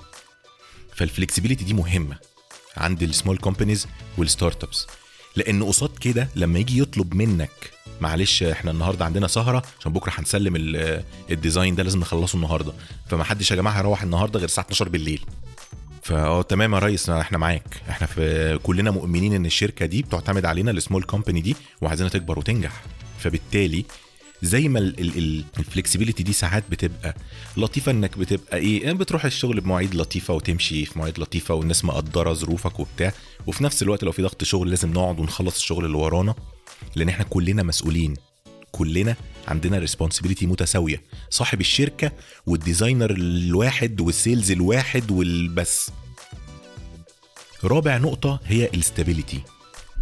فال 0.95 1.05
flexibility 1.05 1.65
دي 1.65 1.75
مهمة 1.75 2.17
عند 2.77 3.03
ال 3.03 3.09
small 3.09 3.39
companies 3.39 3.78
وال 3.78 3.87
startups 4.19 4.87
لأن 5.37 5.63
قصاد 5.65 5.99
كده 5.99 6.29
لما 6.37 6.59
يجي 6.59 6.79
يطلب 6.83 7.15
منك 7.15 7.71
معلش 8.01 8.43
إحنا 8.43 8.71
النهارده 8.71 9.05
عندنا 9.05 9.27
سهرة 9.29 9.63
عشان 9.81 9.93
بكرة 9.93 10.13
هنسلم 10.17 10.57
ال- 10.57 11.05
ال 11.31 11.37
design 11.37 11.75
ده 11.75 11.83
لازم 11.83 12.01
نخلصه 12.01 12.37
النهارده. 12.37 12.73
فما 13.11 13.25
حدش 13.25 13.51
يا 13.51 13.57
جماعة 13.57 13.75
هيروح 13.79 14.03
النهارده 14.03 14.39
غير 14.39 14.49
الساعة 14.49 14.65
12 14.65 14.89
بالليل. 14.89 15.25
فأه 16.03 16.43
تمام 16.43 16.75
يا 16.75 16.79
ريس 16.79 17.11
إحنا 17.11 17.39
معاك. 17.39 17.83
إحنا 17.91 18.07
في 18.07 18.59
كلنا 18.63 18.91
مؤمنين 18.91 19.33
إن 19.33 19.47
الشركة 19.47 19.87
دي 19.87 20.03
بتعتمد 20.03 20.45
علينا 20.45 20.71
ال 20.71 20.76
small 20.76 21.03
company 21.03 21.41
دي 21.41 21.57
وعايزينها 21.81 22.11
تكبر 22.11 22.39
وتنجح. 22.39 22.83
فبالتالي 23.19 23.85
زي 24.43 24.69
ما 24.69 24.79
ال 24.79 24.91
flexibility 24.91 26.23
دي 26.23 26.33
ساعات 26.33 26.65
بتبقى 26.71 27.15
لطيفة 27.57 27.93
إنك 27.93 28.19
بتبقى 28.19 28.57
إيه 28.57 28.93
بتروح 28.93 29.25
الشغل 29.25 29.61
بمواعيد 29.61 29.95
لطيفة 29.95 30.35
وتمشي 30.35 30.85
في 30.85 30.99
مواعيد 30.99 31.19
لطيفة 31.19 31.55
والناس 31.55 31.85
مقدرة 31.85 32.33
ظروفك 32.33 32.81
وبتاع. 32.81 33.13
وفي 33.47 33.65
نفس 33.65 33.83
الوقت 33.83 34.05
لو 34.05 34.13
في 34.13 34.23
ضغط 34.23 34.45
شغل 34.45 34.71
لازم 34.71 34.93
نقعد 34.93 35.21
ونخلص 35.21 35.57
الشغل 35.57 35.85
اللي 35.85 35.97
ورانا 35.97 36.35
لأن 36.97 37.09
إحنا 37.09 37.25
كلنا 37.25 37.63
مسؤولين. 37.63 38.15
كلنا 38.73 39.17
عندنا 39.49 39.79
responsibility 39.79 40.47
متساوية. 40.47 41.03
صاحب 41.33 41.61
الشركة 41.61 42.13
وال 42.47 42.59
designer 42.59 43.11
الواحد 43.11 44.01
وال 44.01 44.15
sales 44.15 44.51
الواحد 44.51 45.11
وبس 45.11 45.91
رابع 47.65 47.97
نقطة 47.97 48.41
هي 48.45 48.65
ال 48.65 48.72
stability 48.72 49.41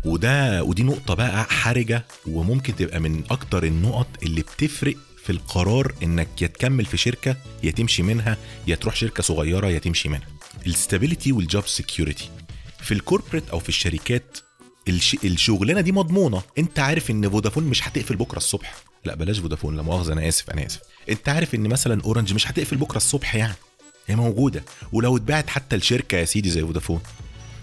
وده 0.04 0.62
ودي 0.62 0.82
نقطة 0.82 1.14
بقى 1.14 1.44
حرجة 1.44 2.06
وممكن 2.26 2.76
تبقى 2.76 3.00
من 3.00 3.24
أكتر 3.30 3.64
النقط 3.64 4.06
اللي 4.22 4.40
بتفرق 4.40 4.96
في 5.24 5.30
القرار 5.32 5.94
إنك 6.02 6.42
يا 6.42 6.46
تكمل 6.46 6.84
في 6.84 6.96
شركة 6.96 7.36
يا 7.62 7.70
تمشي 7.70 8.02
منها 8.02 8.36
يا 8.66 8.74
تروح 8.74 8.96
شركة 8.96 9.22
صغيرة 9.22 9.66
يا 9.68 9.78
تمشي 9.78 10.08
منها. 10.08 10.28
ال 10.66 10.73
stability 10.73 11.32
وال 11.32 11.46
job 11.46 11.66
security. 11.66 12.30
في 12.82 12.94
ال 12.94 13.00
corporate 13.00 13.50
أو 13.50 13.58
في 13.58 13.68
الشركات 13.68 14.38
الش... 14.88 15.16
الشغلانة 15.24 15.80
دي 15.80 15.92
مضمونة، 15.92 16.42
أنت 16.58 16.78
عارف 16.78 17.10
إن 17.10 17.30
فودافون 17.30 17.64
مش 17.64 17.88
هتقفل 17.88 18.16
بكرة 18.16 18.36
الصبح. 18.38 18.74
لا 19.04 19.14
بلاش 19.14 19.38
فودافون 19.38 19.76
لا 19.76 19.82
مؤاخذة 19.82 20.12
أنا 20.12 20.28
آسف 20.28 20.50
أنا 20.50 20.66
آسف. 20.66 20.80
أنت 21.08 21.28
عارف 21.28 21.54
إن 21.54 21.68
مثلا 21.68 22.02
أورنج 22.04 22.34
مش 22.34 22.50
هتقفل 22.50 22.76
بكرة 22.76 22.96
الصبح 22.96 23.34
يعني. 23.34 23.54
هي 24.06 24.16
موجودة. 24.16 24.64
ولو 24.92 25.16
اتباعت 25.16 25.50
حتى 25.50 25.76
الشركة 25.76 26.16
يا 26.18 26.24
سيدي 26.24 26.50
زي 26.50 26.60
فودافون. 26.60 27.00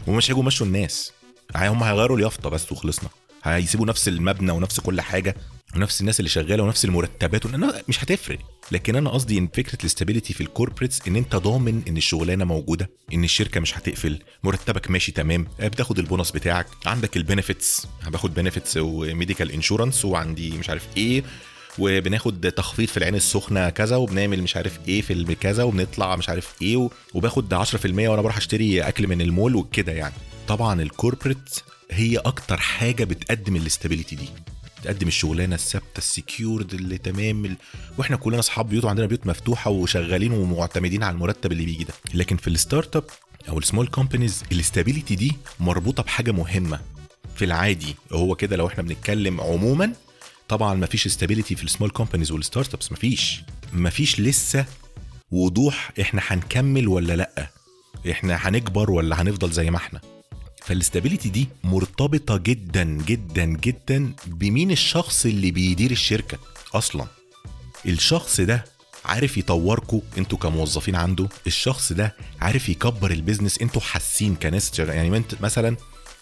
ومش 0.07 0.31
هيجوا 0.31 0.43
يمشوا 0.43 0.65
الناس. 0.65 1.11
هم 1.55 1.83
هيغيروا 1.83 2.17
اليافطة 2.17 2.49
بس 2.49 2.71
وخلصنا. 2.71 3.09
هيسيبوا 3.43 3.85
نفس 3.85 4.07
المبنى 4.07 4.51
ونفس 4.51 4.79
كل 4.79 5.01
حاجة. 5.01 5.35
ونفس 5.75 6.01
الناس 6.01 6.19
اللي 6.19 6.29
شغالة 6.29 6.63
ونفس 6.63 6.85
المرتبات 6.85 7.45
مش 7.89 8.03
هتفرق. 8.03 8.39
لكن 8.71 8.95
أنا 8.95 9.09
قصدي 9.09 9.37
إن 9.37 9.47
فكرة 9.47 9.77
ال 9.79 9.85
stability 9.85 10.33
في 10.33 10.41
ال 10.41 10.47
corporates 10.47 11.07
إن 11.07 11.15
أنت 11.15 11.35
ضامن 11.35 11.81
إن 11.87 11.97
الشغلانة 11.97 12.45
موجودة 12.45 12.89
إن 13.13 13.23
الشركة 13.23 13.59
مش 13.59 13.77
هتقفل 13.77 14.19
مرتبك 14.43 14.91
ماشي 14.91 15.11
تمام 15.11 15.47
بتاخد 15.59 15.99
البونص 15.99 16.31
بتاعك 16.31 16.67
عندك 16.85 17.17
ال 17.17 17.25
benefits 17.25 17.87
باخد 18.07 18.33
benefits 18.33 18.77
و 18.77 18.86
medical 18.87 19.51
insurance 19.51 20.05
وعندي 20.05 20.51
مش 20.51 20.69
عارف 20.69 20.87
إيه 20.97 21.23
وبناخد 21.79 22.51
تخفيض 22.51 22.87
في 22.87 22.97
العين 22.97 23.15
السخنة 23.15 23.69
كذا 23.69 23.95
وبنعمل 23.95 24.41
مش 24.41 24.55
عارف 24.57 24.79
إيه 24.87 25.01
في 25.01 25.35
كذا 25.35 25.63
وبنطلع 25.63 26.15
مش 26.15 26.29
عارف 26.29 26.55
إيه 26.61 26.89
وباخد 27.13 27.53
10% 27.53 27.85
وأنا 27.85 28.21
بروح 28.21 28.37
أشتري 28.37 28.81
أكل 28.81 29.07
من 29.07 29.21
المول 29.21 29.55
وكده 29.55 29.91
يعني. 29.91 30.13
طبعا 30.47 30.81
ال 30.81 30.89
corporate 30.89 31.59
هي 31.91 32.17
أكتر 32.17 32.57
حاجة 32.57 33.03
بتقدم 33.03 33.55
ال 33.55 33.61
stability 33.61 34.15
دي. 34.15 34.29
تقدم 34.83 35.07
الشغلانة 35.07 35.55
الثابتة 35.55 35.97
ال 35.97 36.07
secured 36.07 36.73
اللي 36.73 36.97
تمام 36.97 37.45
ال... 37.45 37.55
وإحنا 37.97 38.17
كلنا 38.17 38.39
أصحاب 38.39 38.69
بيوت 38.69 38.85
وعندنا 38.85 39.05
بيوت 39.05 39.27
مفتوحة 39.27 39.71
وشغالين 39.71 40.31
ومعتمدين 40.31 41.03
على 41.03 41.13
المرتب 41.13 41.51
اللي 41.51 41.65
بيجي 41.65 41.83
ده. 41.83 41.93
لكن 42.13 42.37
في 42.37 42.47
ال 42.47 42.95
startup 42.95 43.03
أو 43.49 43.57
ال 43.57 43.62
small 43.62 43.87
companies 43.87 44.43
ال 44.51 44.58
stability 44.58 45.15
دي 45.15 45.33
مربوطة 45.59 46.03
بحاجة 46.03 46.31
مهمة. 46.31 46.79
في 47.35 47.45
العادي 47.45 47.95
هو 48.13 48.35
كده 48.35 48.55
لو 48.55 48.67
إحنا 48.67 48.83
بنتكلم 48.83 49.41
عموما 49.41 49.93
طبعا 50.49 50.73
مفيش 50.73 51.05
stability 51.05 51.55
في 51.55 51.63
ال 51.63 51.67
small 51.67 51.89
companies 51.89 52.24
وال 52.24 52.31
startups 52.31 52.91
مفيش 52.91 53.41
مفيش 53.73 54.19
لسه 54.19 54.65
وضوح 55.31 55.91
إحنا 56.01 56.21
هنكمل 56.27 56.87
ولا 56.87 57.15
لأ؟ 57.15 57.47
إحنا 58.11 58.35
هنكبر 58.35 58.91
ولا 58.91 59.21
هنفضل 59.21 59.51
زي 59.51 59.71
ما 59.71 59.77
إحنا؟ 59.77 60.01
فال 60.67 60.79
stability 60.79 61.29
دي 61.29 61.47
مرتبطة 61.63 62.37
جدا 62.37 62.83
جدا 62.83 63.45
جدا 63.45 64.11
بمين 64.25 64.71
الشخص 64.71 65.25
اللي 65.25 65.51
بيدير 65.51 65.91
الشركة 65.91 66.37
أصلا. 66.73 67.07
الشخص 67.85 68.41
ده 68.41 68.65
عارف 69.05 69.37
يطوركوا 69.37 70.01
أنتوا 70.17 70.37
كموظفين 70.37 70.95
عنده. 70.95 71.27
الشخص 71.47 71.93
ده 71.93 72.15
عارف 72.41 72.69
يكبر 72.69 73.11
ال 73.11 73.17
business 73.17 73.61
أنتوا 73.61 73.81
حاسين 73.81 74.35
كناس 74.35 74.79
يعني 74.79 75.23
مثلا 75.41 75.77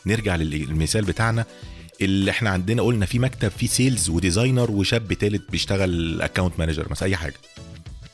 نرجع 0.06 0.36
للمثال 0.36 1.06
بتاعنا. 1.06 1.46
اللي 2.02 2.32
إحنا 2.32 2.50
عندنا 2.50 2.82
قلنا 2.82 3.06
في 3.06 3.20
مكتب 3.20 3.52
فيه 3.52 3.68
sales 3.68 4.10
و 4.10 4.17
designer 4.17 4.72
وشاب 4.72 5.14
تالت 5.14 5.52
بيشتغل 5.52 6.22
account 6.22 6.60
manager 6.60 6.88
مثلا 6.92 7.08
أي 7.10 7.16
حاجة. 7.16 7.36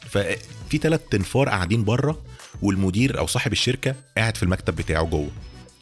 ففي 0.10 0.78
ثلاث 0.82 1.02
تنفار 1.12 1.50
قاعدين 1.50 1.84
بره 1.84 2.22
والمدير 2.62 3.20
أو 3.20 3.28
صاحب 3.28 3.52
الشركة 3.52 3.96
قاعد 4.17 4.38
في 4.38 4.44
المكتب 4.44 4.76
بتاعه 4.76 5.04
جوه. 5.04 5.30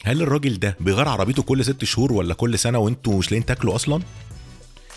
هل 0.04 0.22
الراجل 0.22 0.58
ده 0.58 0.76
بيغير 0.80 1.08
عربيته 1.08 1.42
كل 1.42 1.64
ست 1.64 1.84
شهور 1.84 2.12
ولا 2.12 2.34
كل 2.34 2.58
سنة 2.58 2.78
وانتوا 2.78 3.18
مش 3.18 3.26
لاقيين 3.30 3.46
تاكلوا 3.46 3.74
أصلا؟ 3.74 4.02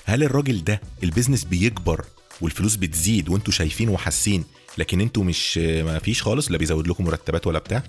هل 0.06 0.24
الراجل 0.24 0.63
ده 0.63 0.82
ال 1.04 1.08
business 1.08 1.44
بيكبر 1.44 2.06
والفلوس 2.42 2.76
بتزيد 2.76 3.30
وانتوا 3.30 3.54
شايفين 3.54 3.89
وحاسين 3.89 4.44
لكن 4.78 5.02
أنتوا 5.02 5.24
مش 5.24 5.58
ما 5.58 6.00
فيش 6.00 6.24
خالص 6.24 6.52
لا 6.52 6.58
بيزود 6.58 6.88
لكم 6.88 7.04
مرتبات 7.04 7.48
ولا 7.48 7.60
بتاع؟ 7.60 7.84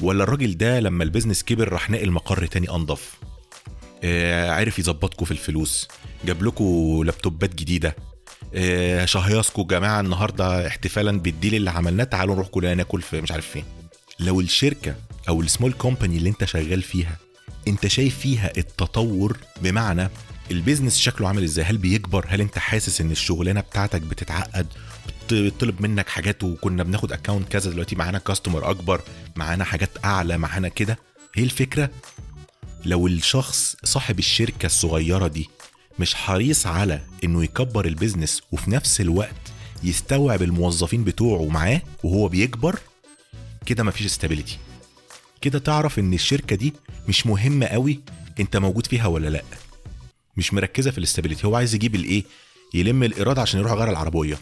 ولا 0.00 0.24
الراجل 0.24 0.56
ده 0.56 0.80
لما 0.80 1.04
ال 1.04 1.08
business 1.08 1.42
كبر 1.42 1.68
راح 1.68 1.90
نقل 1.90 2.10
مقر 2.10 2.46
تاني 2.46 2.70
أنضف؟ 2.70 3.14
آه، 4.04 4.50
عرف 4.50 4.78
يظبطكم 4.78 5.24
في 5.24 5.30
الفلوس 5.30 5.88
جاب 6.24 6.42
لكم 6.42 7.02
لابتوبات 7.04 7.54
جديدة. 7.54 7.96
آه، 8.54 9.04
شهيصكم 9.04 9.62
جماعة 9.62 10.00
النهارده 10.00 10.66
احتفالا 10.66 11.20
بال 11.20 11.31
deal 11.31 11.54
اللي 11.54 11.70
عملناه 11.70 12.04
تعالوا 12.04 12.34
نروح 12.34 12.48
كلنا 12.48 12.74
ناكل 12.74 13.02
في 13.02 13.20
مش 13.20 13.32
عارف 13.32 13.46
فين. 13.48 13.64
لو 14.20 14.40
الشركة 14.40 14.94
أو 15.28 15.40
ال 15.40 15.45
small 15.45 15.72
company 15.72 16.16
اللي 16.16 16.28
أنت 16.28 16.44
شغال 16.44 16.82
فيها 16.82 17.16
أنت 17.68 17.86
شايف 17.86 18.18
فيها 18.18 18.52
التطور 18.58 19.38
بمعنى 19.62 20.08
ال 20.50 20.55
business 20.55 20.98
شكله 20.98 21.28
عامل 21.28 21.42
إزاي؟ 21.44 21.64
هل 21.64 21.78
بيكبر؟ 21.78 22.26
هل 22.28 22.40
أنت 22.40 22.58
حاسس 22.58 23.00
إن 23.00 23.10
الشغلانة 23.10 23.60
بتاعتك 23.60 24.00
بتتعقد؟ 24.02 24.66
بتطلب 25.30 25.82
منك 25.82 26.08
حاجات 26.08 26.44
وكنا 26.44 26.82
بناخد 26.82 27.12
account 27.12 27.48
كذا 27.48 27.70
دلوقتي 27.70 27.96
معانا 27.96 28.18
customer 28.18 28.70
أكبر 28.70 29.00
معانا 29.36 29.64
حاجات 29.64 29.90
أعلى 30.04 30.38
معانا 30.38 30.68
كده. 30.68 30.98
هي 31.34 31.42
الفكرة؟ 31.44 31.90
لو 32.84 33.06
الشخص 33.06 33.76
صاحب 33.84 34.18
الشركة 34.18 34.66
الصغيرة 34.66 35.26
دي 35.26 35.48
مش 35.98 36.14
حريص 36.14 36.66
على 36.66 37.00
إنه 37.24 37.44
يكبر 37.44 37.86
ال 37.86 37.92
business 37.92 38.42
وفي 38.52 38.70
نفس 38.70 39.00
الوقت 39.00 39.34
يستوعب 39.82 40.42
الموظفين 40.42 41.04
بتوعه 41.04 41.48
معاه 41.48 41.82
وهو 42.02 42.28
بيكبر 42.28 42.78
كده 43.66 43.82
مفيش 43.84 44.06
stability 44.06 44.58
كده 45.40 45.58
تعرف 45.58 45.98
إن 45.98 46.14
الشركة 46.14 46.56
دي 46.56 46.72
مش 47.08 47.26
مهمة 47.26 47.66
قوي 47.66 48.00
أنت 48.40 48.56
موجود 48.56 48.86
فيها 48.86 49.06
ولا 49.06 49.28
لأ. 49.28 49.42
مش 50.36 50.54
مركزة 50.54 50.90
في 50.90 50.98
ال 50.98 51.02
stability. 51.02 51.46
هو 51.46 51.56
عايز 51.56 51.74
يجيب 51.74 51.94
الإيه؟ 51.94 52.24
يلم 52.74 53.02
الإيراد 53.02 53.38
عشان 53.38 53.60
يروح 53.60 53.72
يغير 53.72 53.90
العربية. 53.90 54.38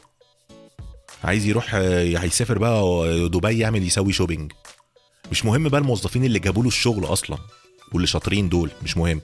عايز 1.24 1.46
يروح 1.46 1.74
آه، 1.74 2.02
هيسافر 2.18 2.58
بقى 2.58 3.28
دبي 3.28 3.58
يعمل 3.58 3.82
يسوي 3.86 4.12
shopping 4.12 4.52
مش 5.30 5.44
مهم 5.44 5.68
بقى 5.68 5.80
الموظفين 5.80 6.24
اللي 6.24 6.38
جابوا 6.38 6.62
له 6.62 6.68
الشغل 6.68 7.04
أصلا 7.04 7.38
واللي 7.92 8.06
شاطرين 8.06 8.48
دول 8.48 8.70
مش 8.82 8.96
مهم. 8.96 9.20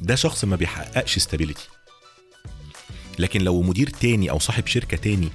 ده 0.00 0.14
شخص 0.14 0.44
ما 0.44 0.56
بيحققش 0.56 1.16
استابيليتي 1.16 1.68
لكن 3.18 3.40
لو 3.40 3.62
مدير 3.62 3.90
تاني 3.90 4.30
أو 4.30 4.38
صاحب 4.38 4.66
شركة 4.66 4.96
تاني 4.96 5.28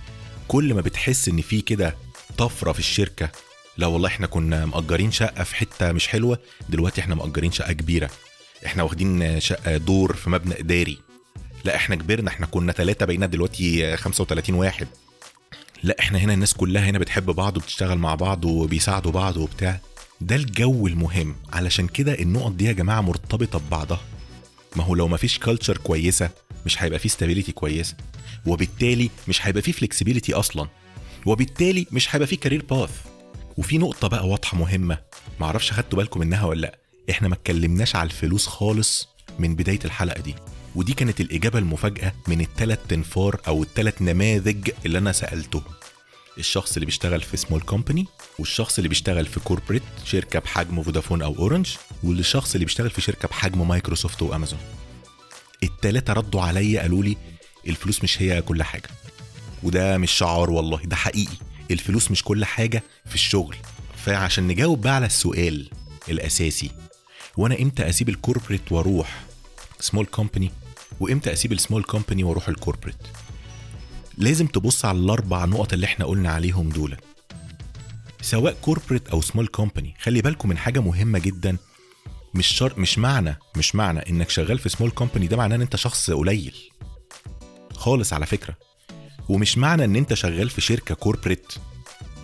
كل 0.47 0.73
ما 0.73 0.81
بتحس 0.81 1.27
إن 1.27 1.41
في 1.41 1.61
كده 1.61 1.95
طفرة 2.37 2.71
في 2.71 2.79
الشركة 2.79 3.29
لا 3.77 3.87
والله 3.87 4.07
إحنا 4.07 4.27
كنا 4.27 4.65
مأجرين 4.65 5.11
شقة 5.11 5.43
في 5.43 5.55
حتة 5.55 5.91
مش 5.91 6.07
حلوة 6.07 6.39
دلوقتي 6.69 7.01
إحنا 7.01 7.15
مأجرين 7.15 7.51
شقة 7.51 7.73
كبيرة. 7.73 8.09
إحنا 8.65 8.83
واخدين 8.83 9.39
شقة 9.39 9.77
دور 9.77 10.15
في 10.15 10.29
مبنى 10.29 10.59
إداري. 10.59 10.97
لا 11.65 11.75
إحنا 11.75 11.95
كبرنا 11.95 12.29
إحنا 12.29 12.45
كنا 12.45 12.71
ثلاثة 12.71 13.05
بقينا 13.05 13.25
دلوقتي 13.25 13.97
35 13.97 14.55
واحد. 14.55 14.87
لا 15.83 15.95
إحنا 15.99 16.19
هنا 16.19 16.33
الناس 16.33 16.53
كلها 16.53 16.89
هنا 16.89 16.99
بتحب 16.99 17.25
بعض 17.25 17.57
وبتشتغل 17.57 17.97
مع 17.97 18.15
بعض 18.15 18.45
وبيساعدوا 18.45 19.11
بعض 19.11 19.37
وبتاع. 19.37 19.79
ده 20.21 20.35
الجو 20.35 20.87
المهم. 20.87 21.35
علشان 21.53 21.87
كده 21.87 22.13
النقط 22.13 22.51
دي 22.51 22.65
يا 22.65 22.71
جماعة 22.71 23.01
مرتبطة 23.01 23.59
ببعضها. 23.59 24.01
ما 24.75 24.83
هو 24.83 24.95
لو 24.95 25.07
مفيش 25.07 25.39
culture 25.39 25.77
كويسة 25.77 26.29
مش 26.65 26.83
هيبقى 26.83 26.99
فيه 26.99 27.09
stability 27.09 27.51
كويسة. 27.51 27.95
وبالتالي 28.45 29.09
مش 29.27 29.47
هيبقى 29.47 29.61
فيه 29.61 29.71
flexibility 29.71 30.33
أصلا. 30.33 30.67
وبالتالي 31.25 31.87
مش 31.91 32.15
هيبقى 32.15 32.27
فيه 32.27 32.37
career 32.37 32.65
path 32.69 32.89
وفي 33.57 33.77
نقطة 33.77 34.07
بقى 34.07 34.27
واضحة 34.27 34.57
مهمة. 34.57 34.97
معرفش 35.39 35.71
خدتوا 35.71 35.97
بالكم 35.99 36.19
منها 36.19 36.45
ولا 36.45 36.61
لأ. 36.61 36.79
إحنا 37.09 37.27
ما 37.27 37.33
اتكلمناش 37.35 37.95
على 37.95 38.07
الفلوس 38.07 38.47
خالص 38.47 39.07
من 39.39 39.55
بداية 39.55 39.79
الحلقة 39.85 40.21
دي. 40.21 40.35
ودي 40.75 40.93
كانت 40.93 41.21
الإجابة 41.21 41.59
المفاجأة 41.59 42.13
من 42.27 42.41
الثلاث 42.41 42.79
تنفار 42.89 43.41
أو 43.47 43.63
الثلاث 43.63 44.01
نماذج 44.01 44.69
اللي 44.85 44.97
أنا 44.97 45.11
سالتهم 45.11 45.63
الشخص 46.37 46.73
اللي 46.73 46.85
بيشتغل 46.85 47.21
في 47.21 47.37
small 47.37 47.61
company 47.61 48.05
والشخص 48.39 48.77
اللي 48.77 48.89
بيشتغل 48.89 49.25
في 49.25 49.39
corporate 49.39 49.83
شركة 50.05 50.39
بحجم 50.39 50.83
فودافون 50.83 51.21
أو 51.21 51.35
اورنج 51.35 51.75
والشخص 52.03 52.53
اللي 52.55 52.65
بيشتغل 52.65 52.89
في 52.89 53.01
شركة 53.01 53.27
بحجم 53.27 53.67
مايكروسوفت 53.67 54.21
وامازون 54.21 54.59
التلاتة 55.63 56.13
ردوا 56.13 56.41
عليا 56.41 56.81
قالوا 56.81 57.03
لي 57.03 57.17
الفلوس 57.67 58.03
مش 58.03 58.21
هي 58.21 58.41
كل 58.41 58.63
حاجة. 58.63 58.89
وده 59.63 59.97
مش 59.97 60.11
شعار 60.11 60.49
والله 60.51 60.81
ده 60.83 60.95
حقيقي. 60.95 61.35
الفلوس 61.71 62.11
مش 62.11 62.23
كل 62.23 62.45
حاجة 62.45 62.83
في 63.05 63.15
الشغل 63.15 63.55
فعشان 64.05 64.47
نجاوب 64.47 64.81
بقى 64.81 64.95
على 64.95 65.05
السؤال 65.05 65.69
الأساسي 66.09 66.71
وأنا 67.37 67.59
إمتى 67.61 67.89
أسيب 67.89 68.09
ال 68.09 68.15
corporate 68.15 68.71
وأروح 68.71 69.23
small 69.79 70.05
company 70.05 70.51
وإمتى 70.99 71.33
أسيب 71.33 71.51
ال 71.51 71.57
small 71.57 71.83
company 71.83 72.23
وأروح 72.23 72.47
ال 72.49 72.54
corporate 72.54 72.95
لازم 74.17 74.47
تبص 74.47 74.85
على 74.85 74.97
الأربع 74.97 75.45
نقط 75.45 75.73
اللي 75.73 75.85
إحنا 75.85 76.05
قلنا 76.05 76.29
عليهم 76.31 76.69
دول. 76.69 76.97
سواء 78.21 78.57
corporate 78.61 79.07
أو 79.09 79.21
small 79.21 79.47
company 79.47 79.95
خلي 80.01 80.21
بالكم 80.21 80.49
من 80.49 80.57
حاجة 80.57 80.79
مهمة 80.79 81.19
جدا 81.19 81.57
مش 82.33 82.47
شر... 82.47 82.79
مش 82.79 82.97
معنى 82.97 83.37
مش 83.57 83.75
معنى 83.75 83.99
إنك 84.09 84.29
شغال 84.29 84.59
في 84.59 84.69
small 84.69 84.91
company 84.91 85.27
ده 85.27 85.37
معناه 85.37 85.55
إن 85.55 85.61
أنت 85.61 85.75
شخص 85.75 86.11
قليل. 86.11 86.55
خالص 87.73 88.13
على 88.13 88.25
فكرة. 88.25 88.55
ومش 89.29 89.57
معنى 89.57 89.85
إن 89.85 89.95
أنت 89.95 90.13
شغال 90.13 90.49
في 90.49 90.61
شركة 90.61 90.95
corporate 90.95 91.53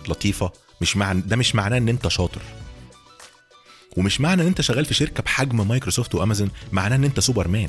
لطيفة 0.08 0.52
مش 0.80 0.96
معنى 0.96 1.20
ده 1.20 1.36
مش 1.36 1.54
معناه 1.54 1.78
إن 1.78 1.88
أنت 1.88 2.08
شاطر. 2.08 2.42
ومش 3.96 4.20
معنى 4.20 4.42
إن 4.42 4.46
أنت 4.46 4.60
شغال 4.60 4.84
في 4.84 4.94
شركة 4.94 5.22
بحجم 5.22 5.68
مايكروسوفت 5.68 6.14
وأمازون 6.14 6.50
معناه 6.72 6.96
إن 6.96 7.04
أنت 7.04 7.20
سوبر 7.20 7.48
مان 7.48 7.68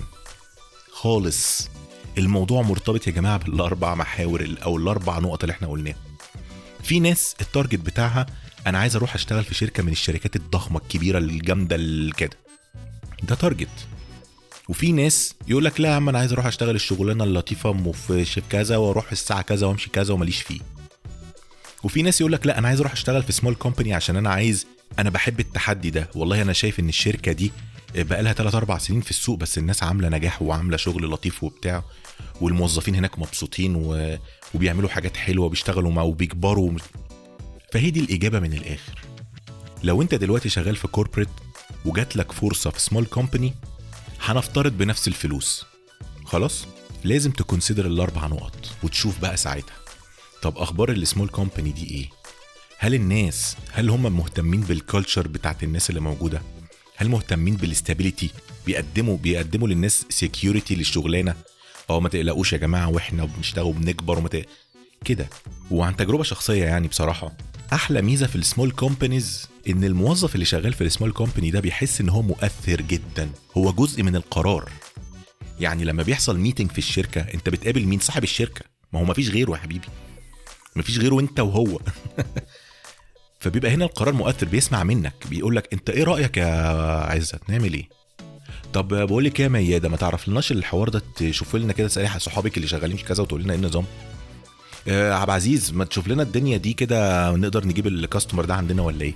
خالص. 0.91 1.69
الموضوع 2.17 2.62
مرتبط 2.62 3.08
يا 3.08 3.12
جماعة 3.12 3.38
بالأربع 3.38 3.96
محاور 3.96 4.56
أو 4.63 4.78
الأربع 4.78 5.19
نقط 5.19 5.43
اللي 5.43 5.52
إحنا 5.54 5.67
قلناها. 5.67 5.96
في 6.84 7.00
ناس 7.00 7.36
ال 7.41 7.47
target 7.47 7.79
بتاعها 7.80 8.26
أنا 8.67 8.78
عايز 8.80 8.96
أروح 8.96 9.15
أشتغل 9.15 9.43
في 9.43 9.54
شركة 9.54 9.84
من 9.84 9.91
الشركات 9.91 10.36
الضخمة 10.36 10.80
الكبيرة 10.80 11.17
الجامدة 11.17 11.78
كده. 12.17 12.38
ده 13.24 13.36
target 13.36 13.88
وفي 14.69 14.91
ناس 14.91 15.36
يقول 15.47 15.65
لك 15.65 15.82
لا 15.82 15.89
يا 15.89 15.93
عم 15.95 16.10
أنا 16.10 16.19
عايز 16.19 16.34
أروح 16.34 16.45
اشتغل 16.45 16.76
الشغلانه 16.76 17.23
اللطيفه 17.23 17.91
في 17.91 18.41
كذا 18.49 18.78
وأروح 18.78 19.12
الساعة 19.12 19.41
كذا 19.41 19.67
وامشي 19.67 19.89
كذا 19.89 20.13
وماليش 20.13 20.41
فيه. 20.41 20.60
وفي 21.84 22.02
ناس 22.02 22.21
يقول 22.21 22.34
لك 22.34 22.47
لا 22.47 22.58
أنا 22.58 22.67
عايز 22.67 22.80
أروح 22.80 22.91
اشتغل 22.91 23.23
في 23.23 23.32
small 23.32 23.56
company 23.56 23.93
عشان 23.93 24.15
أنا 24.15 24.30
عايز 24.30 24.67
أنا 24.99 25.10
بحب 25.10 25.39
التحدي 25.39 25.89
ده. 25.89 26.10
والله 26.15 26.41
أنا 26.41 26.54
شايف 26.54 26.80
ان 26.80 26.89
الشركة 26.89 27.32
دي 27.32 27.52
بقى 27.95 28.23
لها 28.23 28.34
3 28.34 28.58
4 28.58 28.78
سنين 28.78 29.02
في 29.02 29.10
السوق 29.10 29.38
بس 29.39 29.58
الناس 29.58 29.84
عامله 29.84 30.10
نجاح 30.10 30.41
وعامله 30.41 30.78
شغل 30.78 31.10
لطيف 31.10 31.43
وبتاع 31.43 31.84
والموظفين 32.41 32.95
هناك 32.95 33.19
مبسوطين 33.19 33.76
و... 33.76 34.17
وبيعملوا 34.56 34.89
حاجات 34.89 35.17
حلوة 35.17 35.45
وبيشتغلوا 35.45 35.91
مع 35.91 36.02
وبيكبروا 36.02 36.71
فهي 37.73 37.89
دي 37.91 37.99
الإجابة 37.99 38.39
من 38.39 38.54
الآخر. 38.54 39.02
لو 39.84 40.02
أنت 40.02 40.15
دلوقتي 40.15 40.49
شغال 40.49 40.76
في 40.76 40.88
corporate 40.88 41.29
وجات 41.86 42.15
لك 42.15 42.32
فرصة 42.32 42.69
في 42.69 42.82
small 42.82 43.06
company 43.06 43.53
هنفترض 44.25 44.77
بنفس 44.77 45.07
الفلوس. 45.07 45.65
خلاص؟ 46.25 46.65
لازم 47.03 47.31
ت 47.32 47.38
consider 47.38 47.86
الأربع 47.86 48.27
نقط 48.27 48.69
وتشوف 48.83 49.19
بقى 49.19 49.38
ساعتها. 49.38 49.75
طب 50.41 50.57
أخبار 50.57 50.91
ال 50.91 50.98
small 50.98 51.29
company 51.29 51.71
دي 51.71 51.89
إيه؟ 51.91 52.09
هل 52.77 52.93
الناس 52.93 53.57
هل 53.71 53.89
هم 53.89 54.17
مهتمين 54.17 54.62
بال 54.62 54.76
culture 54.76 55.27
بتاعت 55.27 55.63
الناس 55.63 55.89
اللي 55.89 56.01
موجودة؟ 56.01 56.41
هل 56.95 57.09
مهتمين 57.09 57.55
بال 57.56 57.69
stability 57.69 58.29
بيقدموا 58.65 59.17
بيقدموا 59.17 59.67
للناس 59.67 60.05
security 60.10 60.75
للشغلانة؟ 60.75 61.36
آه 61.89 61.99
ما 61.99 62.09
تقلقوش 62.09 62.53
يا 62.53 62.57
جماعة 62.57 62.89
وإحنا 62.89 63.25
بنشتغل 63.25 63.65
وبنكبر 63.65 64.19
وما. 64.19 64.29
كده. 65.05 65.29
وعن 65.71 65.95
تجربة 65.95 66.23
شخصية 66.23 66.63
يعني 66.65 66.88
بصراحة. 66.88 67.31
أحلى 67.73 68.01
ميزة 68.01 68.27
في 68.27 68.36
ال 68.36 68.41
small 68.41 68.71
companies 68.71 69.49
إن 69.69 69.83
الموظف 69.83 70.36
اللي 70.36 70.45
شغال 70.45 70.73
في 70.73 70.83
ال 70.84 70.88
small 70.88 71.12
company 71.12 71.51
ده 71.51 71.59
بيحس 71.59 72.01
إن 72.01 72.09
هو 72.09 72.21
مؤثر 72.21 72.81
جدا. 72.81 73.29
هو 73.57 73.71
جزء 73.71 74.03
من 74.03 74.15
القرار. 74.15 74.69
يعني 75.59 75.83
لما 75.83 76.03
بيحصل 76.03 76.38
meeting 76.39 76.71
في 76.71 76.77
الشركة 76.77 77.21
أنت 77.21 77.49
بتقابل 77.49 77.86
مين؟ 77.86 77.99
صاحب 77.99 78.23
الشركة. 78.23 78.65
ما 78.93 78.99
هو 78.99 79.03
مفيش 79.03 79.29
غيره 79.29 79.51
يا 79.51 79.57
حبيبي. 79.57 79.88
مفيش 80.75 80.99
غيره 80.99 81.19
أنت 81.19 81.39
وهو. 81.39 81.79
فبيبقى 83.39 83.71
هنا 83.71 83.86
القرار 83.86 84.13
مؤثر 84.13 84.45
بيسمع 84.45 84.83
منك. 84.83 85.13
بيقول 85.29 85.55
لك 85.55 85.73
أنت 85.73 85.89
إيه 85.89 86.03
رأيك 86.03 86.38
يا 86.38 86.45
عزت؟ 87.12 87.49
نعمل 87.49 87.73
إيه؟ 87.73 87.89
طب 88.73 88.88
بقول 88.88 89.23
لك 89.23 89.39
إيه 89.39 89.45
يا 89.45 89.51
ميادة 89.51 89.89
ما 89.89 89.97
تعرف 89.97 90.27
لناش 90.27 90.51
الحوار 90.51 90.89
ده؟ 90.89 91.01
تشوف 91.15 91.55
لنا 91.55 91.73
كده 91.73 91.88
تسالي 91.88 92.19
صحابك 92.19 92.57
اللي 92.57 92.67
شغالين 92.67 92.97
في 92.97 93.03
كذا 93.03 93.23
وتقول 93.23 93.43
لنا 93.43 93.53
إيه 93.53 93.59
النظام؟ 93.59 93.86
عبد 94.88 95.30
العزيز 95.30 95.72
ما 95.74 95.86
تشوف 95.86 96.08
لنا 96.08 96.24
الدنيا 96.24 96.58
دي 96.58 96.74
كده 96.74 97.32
نقدر 97.32 97.67
نجيب 97.67 97.88
ال 97.88 97.94
customer 97.94 98.45
ده 98.46 98.56
عندنا 98.56 98.82
ولا 98.82 99.02
إيه؟ 99.02 99.13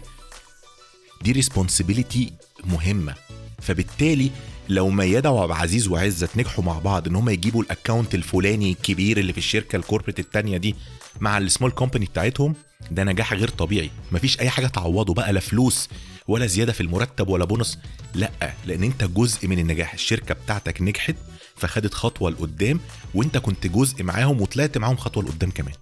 دي 1.21 1.31
responsibility 1.31 2.33
مهمة. 2.63 3.13
فبالتالي 3.61 4.31
لو 4.69 4.89
ميادة 4.89 5.31
وعبد 5.31 5.51
العزيز 5.51 5.87
وعزت 5.87 6.37
نجحوا 6.37 6.63
مع 6.63 6.79
بعض 6.79 7.07
إن 7.07 7.15
هم 7.15 7.29
يجيبوا 7.29 7.63
ال 7.63 7.70
account 7.70 8.15
الفلاني 8.15 8.71
الكبير 8.71 9.17
اللي 9.17 9.31
في 9.33 9.37
الشركة 9.37 9.75
ال 9.75 9.80
corporate 9.80 10.19
التانية 10.19 10.57
دي 10.57 10.75
مع 11.19 11.37
ال 11.37 11.43
small 11.43 11.71
company 11.71 12.05
بتاعتهم 12.05 12.55
ده 12.91 13.03
نجاح 13.03 13.33
غير 13.33 13.49
طبيعي. 13.49 13.91
مفيش 14.11 14.39
أي 14.39 14.49
حاجة 14.49 14.67
تعوضه 14.67 15.13
بقى 15.13 15.33
لا 15.33 15.39
فلوس 15.39 15.89
ولا 16.27 16.45
زيادة 16.45 16.73
في 16.73 16.81
المرتب 16.81 17.27
ولا 17.27 17.45
بونص. 17.45 17.77
لأ 18.15 18.31
لأن 18.65 18.83
أنت 18.83 19.03
جزء 19.03 19.47
من 19.47 19.59
النجاح. 19.59 19.93
الشركة 19.93 20.33
بتاعتك 20.33 20.81
نجحت 20.81 21.15
فخدت 21.57 21.93
خطوة 21.93 22.31
لقدام 22.31 22.79
وانت 23.13 23.37
كنت 23.37 23.67
جزء 23.67 24.03
معاهم 24.03 24.41
وطلعت 24.41 24.77
معاهم 24.77 24.97
خطوة 24.97 25.23
لقدام 25.23 25.51
كمان. 25.51 25.73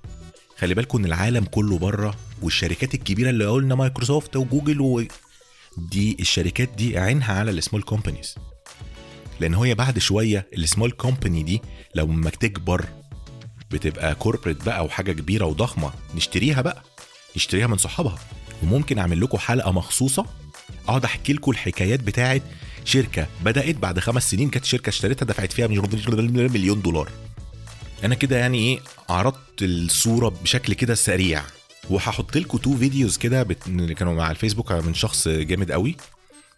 خلي 0.58 0.74
بالكم 0.74 0.98
إن 0.98 1.06
العالم 1.06 1.46
كله 1.46 1.78
بره 1.78 2.16
والشركات 2.42 2.94
الكبيرة 2.94 3.30
اللي 3.30 3.46
قلنا 3.46 3.76
مايكروسوفت 3.76 4.36
وجوجل 4.36 4.82
و... 4.82 5.04
دي 5.78 6.18
الشركات 6.20 6.70
دي 6.70 6.98
عينها 7.00 7.34
على 7.40 7.52
ال 7.52 7.57
small 7.57 7.82
companies 7.84 8.36
لأن 9.40 9.56
هي 9.56 9.76
بعد 9.76 10.00
شوية 10.00 10.48
ال 10.58 10.64
small 10.64 10.92
company 10.92 11.44
دي 11.44 11.62
لما 11.96 12.30
تكبر 12.30 12.86
بتبقى 13.72 14.16
corporate 14.16 14.64
بقى 14.66 14.86
وحاجة 14.86 15.12
كبيرة 15.12 15.46
وضخمة 15.46 15.92
نشتريها 16.16 16.62
بقى. 16.62 16.84
نشتريها 17.36 17.68
من 17.68 17.78
صحابها. 17.78 18.20
وممكن 18.64 19.00
أعمل 19.00 19.22
لكم 19.22 19.38
حلقة 19.38 19.72
مخصوصة 19.72 20.26
أقعد 20.88 21.04
أحكي 21.06 21.34
لكم 21.34 21.52
الحكايات 21.52 22.00
بتاعه 22.00 22.42
شركة 22.86 23.28
بدأت 23.44 23.76
بعد 23.76 24.00
خمس 24.00 24.32
سنين 24.32 24.50
كانت 24.50 24.66
شركة 24.66 24.90
اشتريتها 24.90 25.26
دفعت 25.26 25.54
فيها 25.54 25.68
مليون 25.68 26.82
دولار. 26.82 27.10
أنا 28.04 28.16
كده 28.16 28.38
يعني 28.38 28.58
إيه 28.58 28.80
عرضت 29.10 29.62
الصورة 29.62 30.30
بشكل 30.30 30.74
كده 30.74 30.96
سريع. 30.96 31.44
وهحط 31.90 32.38
لكم 32.38 32.58
two 32.58 32.78
videos 32.78 33.18
كده 33.18 33.44
بت... 33.44 33.64
كانوا 33.98 34.14
مع 34.14 34.32
الفيسبوك 34.32 34.72
من 34.72 34.94
شخص 34.94 35.28
جامد 35.28 35.72
قوي 35.72 35.96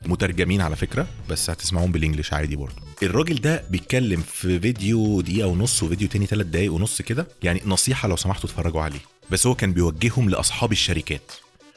مترجمين 0.06 0.62
على 0.62 0.76
فكرة 0.76 1.08
بس 1.30 1.50
هتسمعوهم 1.50 1.92
بال 1.91 2.01
English 2.01 2.34
عادي 2.34 2.56
برضه. 2.56 2.76
الراجل 3.04 3.36
ده 3.36 3.63
بيتكلم 3.70 4.22
في 4.22 4.60
فيديو 4.60 5.22
دقيقة 5.22 5.48
ونص 5.48 5.84
وفيديو 5.84 6.08
تاني 6.08 6.26
ثلاث 6.26 6.48
دقايق 6.48 6.74
ونص 6.74 7.02
كده 7.02 7.28
يعني 7.44 7.62
نصيحة 7.66 8.08
لو 8.08 8.16
سمحتوا 8.16 8.50
اتفرجوا 8.50 8.82
عليه. 8.82 9.00
بس 9.32 9.48
هو 9.48 9.56
كان 9.56 9.74
بيوجههم 9.74 10.30
لأصحاب 10.30 10.72
الشركات 10.72 11.32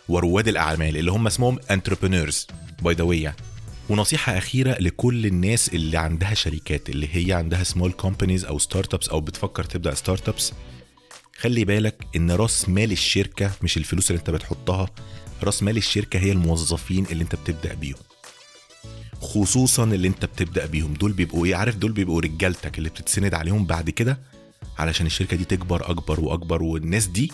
ورواد 0.08 0.48
الأعمال 0.48 0.96
اللي 0.96 1.10
هم 1.10 1.26
اسمهم 1.26 1.58
entrepreneurs 1.70 2.46
by 2.82 2.94
the 2.94 3.04
way 3.04 3.32
ونصيحة 3.90 4.38
أخيرة 4.38 4.76
لكل 4.80 5.26
الناس 5.26 5.68
اللي 5.68 5.96
عندها 5.96 6.34
شركات 6.34 6.88
اللي 6.88 7.08
هي 7.12 7.32
عندها 7.32 7.64
small 7.64 7.92
companies 7.92 8.44
أو 8.44 8.58
startups 8.58 9.08
أو 9.08 9.20
بتفكر 9.20 9.64
تبدأ 9.64 9.94
startups 9.94 10.52
خلي 11.38 11.64
بالك 11.64 12.06
إن 12.16 12.30
رأس 12.30 12.68
مال 12.68 12.92
الشركة 12.92 13.50
مش 13.62 13.76
الفلوس 13.76 14.10
اللي 14.10 14.20
أنت 14.20 14.30
بتحطها 14.30 14.88
رأس 15.42 15.62
مال 15.62 15.76
الشركة 15.76 16.18
هي 16.18 16.32
الموظفين 16.32 17.06
اللي 17.10 17.24
أنت 17.24 17.34
بتبدأ 17.34 17.74
بيهم. 17.74 17.98
خصوصا 19.20 19.84
اللي 19.84 20.08
أنت 20.08 20.24
بتبدأ 20.24 20.66
بيهم. 20.66 20.94
دول 20.94 21.12
بيبقوا 21.12 21.46
إيه؟ 21.46 21.54
عارف 21.56 21.76
دول 21.76 21.92
بيبقوا 21.92 22.20
رجالتك 22.20 22.78
اللي 22.78 22.88
بتتسند 22.88 23.34
عليهم 23.34 23.66
بعد 23.66 23.90
كده؟ 23.90 24.18
علشان 24.78 25.06
الشركة 25.06 25.36
دي 25.36 25.44
تكبر 25.44 25.90
أكبر 25.90 26.20
وأكبر 26.20 26.62
والناس 26.62 27.06
دي 27.06 27.32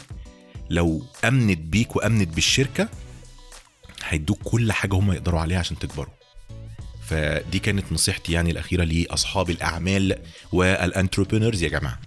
لو 0.71 1.03
أمنت 1.25 1.59
بيك 1.59 1.97
وأمنت 1.97 2.29
بالشركة 2.35 2.89
هيدوك 4.05 4.39
كل 4.45 4.73
حاجة 4.73 4.95
هم 4.95 5.13
يقدروا 5.13 5.41
عليها 5.41 5.59
عشان 5.59 5.79
تكبروا. 5.79 6.16
فدي 7.07 7.59
كانت 7.59 7.93
نصيحتي 7.93 8.33
يعني 8.33 8.51
الأخيرة 8.51 8.85
لأصحاب 8.85 9.51
الأعمال 9.51 10.19
وال 10.53 10.67
entrepreneurs 10.67 11.63
يا 11.63 11.69
جماعة. 11.69 11.99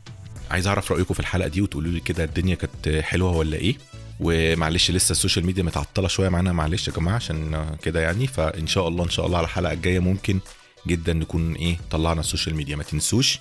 عايز 0.51 0.67
أعرف 0.67 0.91
رأيكم 0.91 1.13
في 1.13 1.19
الحلقة 1.19 1.47
دي 1.47 1.61
وتقولوا 1.61 1.91
لي 1.91 1.99
كده 1.99 2.23
الدنيا 2.23 2.55
كانت 2.55 3.03
حلوة 3.03 3.31
ولا 3.31 3.57
إيه. 3.57 3.75
ومعلش 4.19 4.91
لسه 4.91 5.11
ال 5.11 5.16
social 5.16 5.45
media 5.45 5.63
متعطلة 5.63 6.07
شوية 6.07 6.29
معانا 6.29 6.51
معلش 6.53 6.87
يا 6.87 6.93
جماعة 6.93 7.15
عشان 7.15 7.69
كده 7.81 7.99
يعني. 8.01 8.27
فإن 8.27 8.67
شاء 8.67 8.87
الله 8.87 9.03
إن 9.03 9.09
شاء 9.09 9.25
الله 9.25 9.37
على 9.37 9.45
الحلقة 9.45 9.73
الجاية 9.73 9.99
ممكن 9.99 10.39
جدا 10.87 11.13
نكون 11.13 11.53
إيه 11.55 11.77
طلعنا 11.91 12.19
السوشيال 12.19 12.55
ميديا. 12.55 12.75
ما 12.75 12.83
تنسوش 12.83 13.39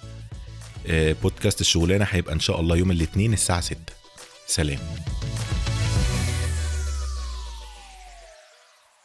بودكاست 1.22 1.60
الشغلانة 1.60 2.06
هيبقى 2.10 2.34
إن 2.34 2.40
شاء 2.40 2.60
الله 2.60 2.76
يوم 2.76 2.90
الاثنين 2.90 3.32
الساعة 3.32 3.60
6 3.60 3.76
سلام. 4.46 4.78